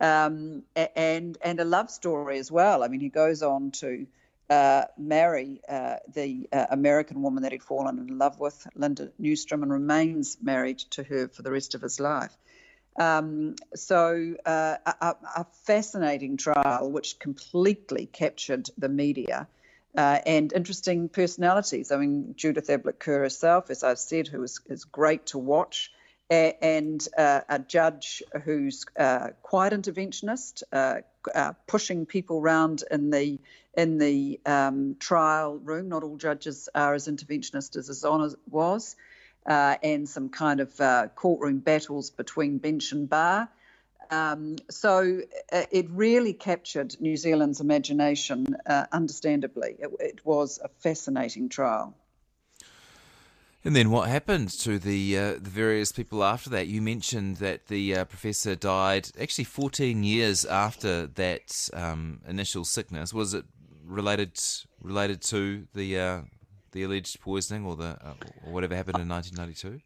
um, 0.00 0.62
and 0.74 1.36
and 1.42 1.60
a 1.60 1.64
love 1.64 1.90
story 1.90 2.38
as 2.38 2.50
well. 2.50 2.82
I 2.82 2.88
mean, 2.88 3.00
he 3.00 3.08
goes 3.08 3.42
on 3.42 3.72
to. 3.72 4.06
Uh, 4.48 4.84
marry 4.96 5.60
the 5.66 6.46
American 6.70 7.20
woman 7.20 7.42
that 7.42 7.50
he'd 7.50 7.64
fallen 7.64 7.98
in 7.98 8.16
love 8.16 8.38
with, 8.38 8.64
Linda 8.76 9.10
Newstrom, 9.20 9.64
and 9.64 9.72
remains 9.72 10.38
married 10.40 10.78
to 10.90 11.02
her 11.02 11.26
for 11.26 11.42
the 11.42 11.50
rest 11.50 11.74
of 11.74 11.82
his 11.82 11.98
life. 11.98 12.30
Um, 12.98 13.56
so, 13.74 14.36
uh, 14.46 14.76
a, 14.86 15.16
a, 15.36 15.46
fascinating 15.64 16.38
trial 16.38 16.90
which 16.90 17.18
completely 17.18 18.06
captured 18.06 18.70
the 18.78 18.88
media 18.88 19.48
uh, 19.96 20.18
and 20.24 20.52
interesting 20.52 21.10
personalities. 21.10 21.92
I 21.92 21.98
mean, 21.98 22.34
Judith 22.36 22.70
Ablett 22.70 22.98
Kerr 22.98 23.20
herself, 23.20 23.70
as 23.70 23.82
I've 23.82 23.98
said, 23.98 24.28
who 24.28 24.42
is, 24.42 24.60
is 24.66 24.84
great 24.84 25.26
to 25.26 25.38
watch, 25.38 25.92
and 26.30 27.06
uh, 27.16 27.40
a 27.48 27.58
judge 27.58 28.22
who's 28.44 28.84
uh, 28.98 29.28
quite 29.42 29.72
interventionist, 29.72 30.62
uh, 30.72 30.96
uh, 31.34 31.52
pushing 31.66 32.06
people 32.06 32.38
around 32.38 32.82
in 32.90 33.10
the 33.10 33.38
in 33.76 33.98
the 33.98 34.40
um, 34.46 34.96
trial 34.98 35.58
room. 35.58 35.88
Not 35.88 36.02
all 36.02 36.16
judges 36.16 36.68
are 36.74 36.94
as 36.94 37.08
interventionist 37.08 37.76
as 37.76 37.88
his 37.88 38.04
honour 38.04 38.30
was 38.50 38.96
uh, 39.46 39.76
and 39.82 40.08
some 40.08 40.28
kind 40.28 40.60
of 40.60 40.80
uh, 40.80 41.08
courtroom 41.14 41.58
battles 41.58 42.10
between 42.10 42.58
bench 42.58 42.92
and 42.92 43.08
bar. 43.08 43.48
Um, 44.10 44.56
so 44.70 45.20
uh, 45.52 45.64
it 45.70 45.88
really 45.90 46.32
captured 46.32 46.96
New 47.00 47.16
Zealand's 47.16 47.60
imagination, 47.60 48.46
uh, 48.66 48.86
understandably. 48.92 49.76
It, 49.78 49.90
it, 49.98 50.20
was 50.24 50.60
a 50.62 50.68
fascinating 50.68 51.48
trial. 51.48 51.94
And 53.64 53.74
then 53.74 53.90
what 53.90 54.08
happened 54.08 54.50
to 54.60 54.78
the 54.78 55.18
uh, 55.18 55.32
the 55.34 55.50
various 55.50 55.90
people 55.90 56.22
after 56.22 56.50
that? 56.50 56.68
You 56.68 56.80
mentioned 56.80 57.38
that 57.38 57.66
the 57.66 57.96
uh, 57.96 58.04
professor 58.04 58.54
died 58.54 59.10
actually 59.20 59.44
14 59.44 60.04
years 60.04 60.44
after 60.44 61.08
that 61.08 61.68
um, 61.72 62.20
initial 62.28 62.64
sickness. 62.64 63.12
Was 63.12 63.34
it 63.34 63.44
related 63.84 64.38
related 64.80 65.20
to 65.22 65.66
the 65.74 66.22
the 66.76 66.82
alleged 66.82 67.18
poisoning 67.20 67.64
or 67.64 67.74
the 67.74 67.96
uh, 68.04 68.12
or 68.44 68.52
whatever 68.52 68.76
happened 68.76 68.98
in 68.98 69.08
1992? 69.08 69.80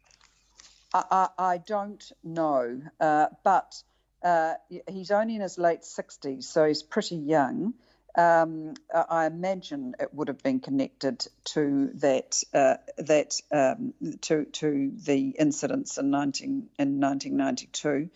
I, 0.93 1.29
I, 1.37 1.57
don't 1.57 2.03
know, 2.21 2.81
uh, 2.99 3.27
but 3.45 3.81
uh, 4.21 4.55
he's 4.89 5.09
only 5.09 5.35
in 5.35 5.41
his 5.41 5.57
late 5.57 5.83
60s, 5.83 6.43
so 6.43 6.67
he's 6.67 6.83
pretty 6.83 7.15
young. 7.15 7.75
Um, 8.17 8.73
I 8.93 9.25
imagine 9.25 9.95
it 10.01 10.13
would 10.13 10.27
have 10.27 10.43
been 10.43 10.59
connected 10.59 11.25
to 11.53 11.91
that 11.95 12.43
uh, 12.53 12.75
that 12.97 13.39
um, 13.53 13.93
to 14.23 14.43
to 14.43 14.91
the 14.93 15.29
incidents 15.39 15.97
in 15.97 16.11
19 16.11 16.67
in 16.77 16.99
1992. 16.99 18.09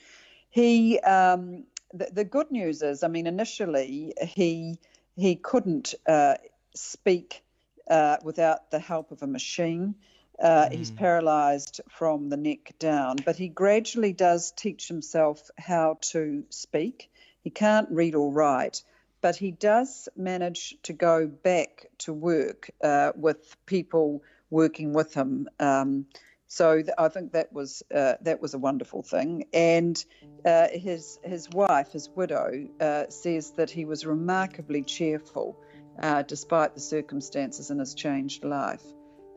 He 0.49 0.99
um, 0.99 1.63
the, 1.93 2.09
the, 2.11 2.25
good 2.25 2.51
news 2.51 2.81
is, 2.81 3.03
I 3.03 3.07
mean, 3.07 3.25
initially 3.25 4.13
he 4.21 4.79
he 5.15 5.38
couldn't 5.38 5.93
uh, 6.05 6.35
speak 6.75 7.44
uh, 7.89 8.17
without 8.23 8.71
the 8.71 8.79
help 8.79 9.11
of 9.11 9.21
a 9.23 9.27
machine. 9.27 9.95
Uh, 10.39 10.67
mm. 10.67 10.73
He's 10.73 10.91
paralyzed 10.91 11.81
from 11.89 12.29
the 12.29 12.37
neck 12.37 12.73
down, 12.79 13.17
but 13.25 13.35
he 13.35 13.47
gradually 13.47 14.13
does 14.13 14.51
teach 14.51 14.87
himself 14.87 15.49
how 15.57 15.97
to 16.11 16.43
speak. 16.49 17.09
He 17.41 17.49
can't 17.49 17.89
read 17.91 18.15
or 18.15 18.31
write, 18.31 18.83
but 19.21 19.35
he 19.35 19.51
does 19.51 20.09
manage 20.15 20.75
to 20.83 20.93
go 20.93 21.27
back 21.27 21.87
to 21.99 22.13
work 22.13 22.69
uh, 22.83 23.11
with 23.15 23.55
people 23.65 24.23
working 24.49 24.93
with 24.93 25.13
him. 25.13 25.47
Um, 25.59 26.07
so 26.47 26.81
th- 26.81 26.93
I 26.97 27.07
think 27.07 27.31
that 27.31 27.51
was 27.51 27.83
uh, 27.93 28.15
that 28.21 28.41
was 28.41 28.53
a 28.53 28.59
wonderful 28.59 29.03
thing. 29.03 29.45
And 29.53 30.03
uh, 30.45 30.67
his 30.69 31.19
his 31.23 31.49
wife, 31.49 31.91
his 31.91 32.09
widow, 32.15 32.67
uh, 32.79 33.05
says 33.09 33.51
that 33.51 33.69
he 33.69 33.85
was 33.85 34.05
remarkably 34.05 34.83
cheerful 34.83 35.57
uh, 35.99 36.21
despite 36.23 36.73
the 36.73 36.81
circumstances 36.81 37.69
in 37.71 37.79
his 37.79 37.93
changed 37.93 38.43
life. 38.43 38.84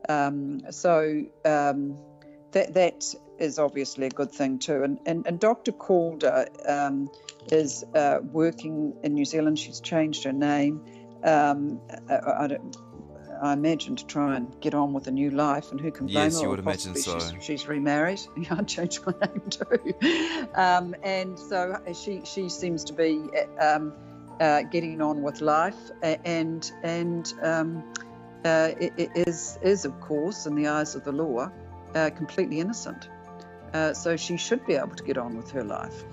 Um, 0.07 0.61
so 0.71 1.23
um, 1.45 1.97
that 2.51 2.73
that 2.73 3.13
is 3.37 3.59
obviously 3.59 4.07
a 4.07 4.09
good 4.09 4.31
thing 4.31 4.59
too. 4.59 4.83
And 4.83 4.99
and, 5.05 5.25
and 5.27 5.39
Dr. 5.39 5.71
Calder 5.71 6.47
um, 6.67 7.09
is 7.51 7.83
uh, 7.95 8.19
working 8.23 8.95
in 9.03 9.13
New 9.13 9.25
Zealand. 9.25 9.59
She's 9.59 9.79
changed 9.79 10.23
her 10.23 10.33
name. 10.33 10.81
Um, 11.23 11.81
I, 12.09 12.15
I, 12.15 12.57
I, 13.43 13.53
imagine 13.53 13.97
to 13.97 14.05
try 14.05 14.37
and 14.37 14.55
get 14.61 14.73
on 14.73 14.93
with 14.93 15.07
a 15.07 15.11
new 15.11 15.31
life, 15.31 15.71
and 15.71 15.81
who 15.81 15.91
can 15.91 16.07
blame 16.07 16.25
yes, 16.25 16.37
her? 16.37 16.43
you 16.43 16.49
would 16.49 16.59
imagine 16.59 16.95
so. 16.95 17.19
She's, 17.19 17.43
she's 17.43 17.67
remarried. 17.67 18.21
Yeah, 18.37 18.55
I 18.57 18.63
changed 18.63 19.05
my 19.05 19.13
name 19.27 19.49
too, 19.49 20.47
um, 20.55 20.95
and 21.03 21.37
so 21.37 21.77
she 21.93 22.21
she 22.23 22.47
seems 22.47 22.85
to 22.85 22.93
be 22.93 23.21
um, 23.59 23.91
uh, 24.39 24.61
getting 24.63 25.01
on 25.01 25.21
with 25.21 25.41
life, 25.41 25.91
and 26.01 26.71
and 26.83 27.33
um, 27.41 27.83
uh, 28.45 28.71
is 28.79 29.59
is 29.61 29.85
of 29.85 29.99
course 29.99 30.45
in 30.45 30.55
the 30.55 30.67
eyes 30.67 30.95
of 30.95 31.03
the 31.03 31.11
law 31.11 31.51
uh, 31.95 32.09
completely 32.11 32.59
innocent. 32.59 33.09
Uh, 33.73 33.93
so 33.93 34.17
she 34.17 34.37
should 34.37 34.65
be 34.65 34.73
able 34.73 34.95
to 34.95 35.03
get 35.03 35.17
on 35.17 35.37
with 35.37 35.51
her 35.51 35.63
life. 35.63 36.03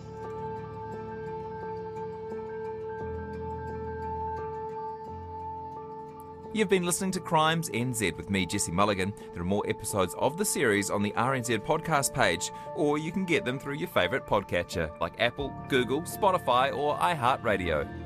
You've 6.52 6.70
been 6.70 6.86
listening 6.86 7.10
to 7.10 7.20
Crimes 7.20 7.68
NZ 7.68 8.16
with 8.16 8.30
me, 8.30 8.46
Jesse 8.46 8.72
Mulligan. 8.72 9.12
There 9.34 9.42
are 9.42 9.44
more 9.44 9.64
episodes 9.68 10.14
of 10.18 10.38
the 10.38 10.44
series 10.44 10.88
on 10.88 11.02
the 11.02 11.10
RNZ 11.10 11.58
podcast 11.58 12.14
page, 12.14 12.50
or 12.74 12.96
you 12.96 13.12
can 13.12 13.26
get 13.26 13.44
them 13.44 13.58
through 13.58 13.74
your 13.74 13.88
favourite 13.88 14.26
podcatcher 14.26 14.98
like 14.98 15.20
Apple, 15.20 15.52
Google, 15.68 16.00
Spotify, 16.02 16.74
or 16.74 16.96
iHeartRadio. 16.96 18.05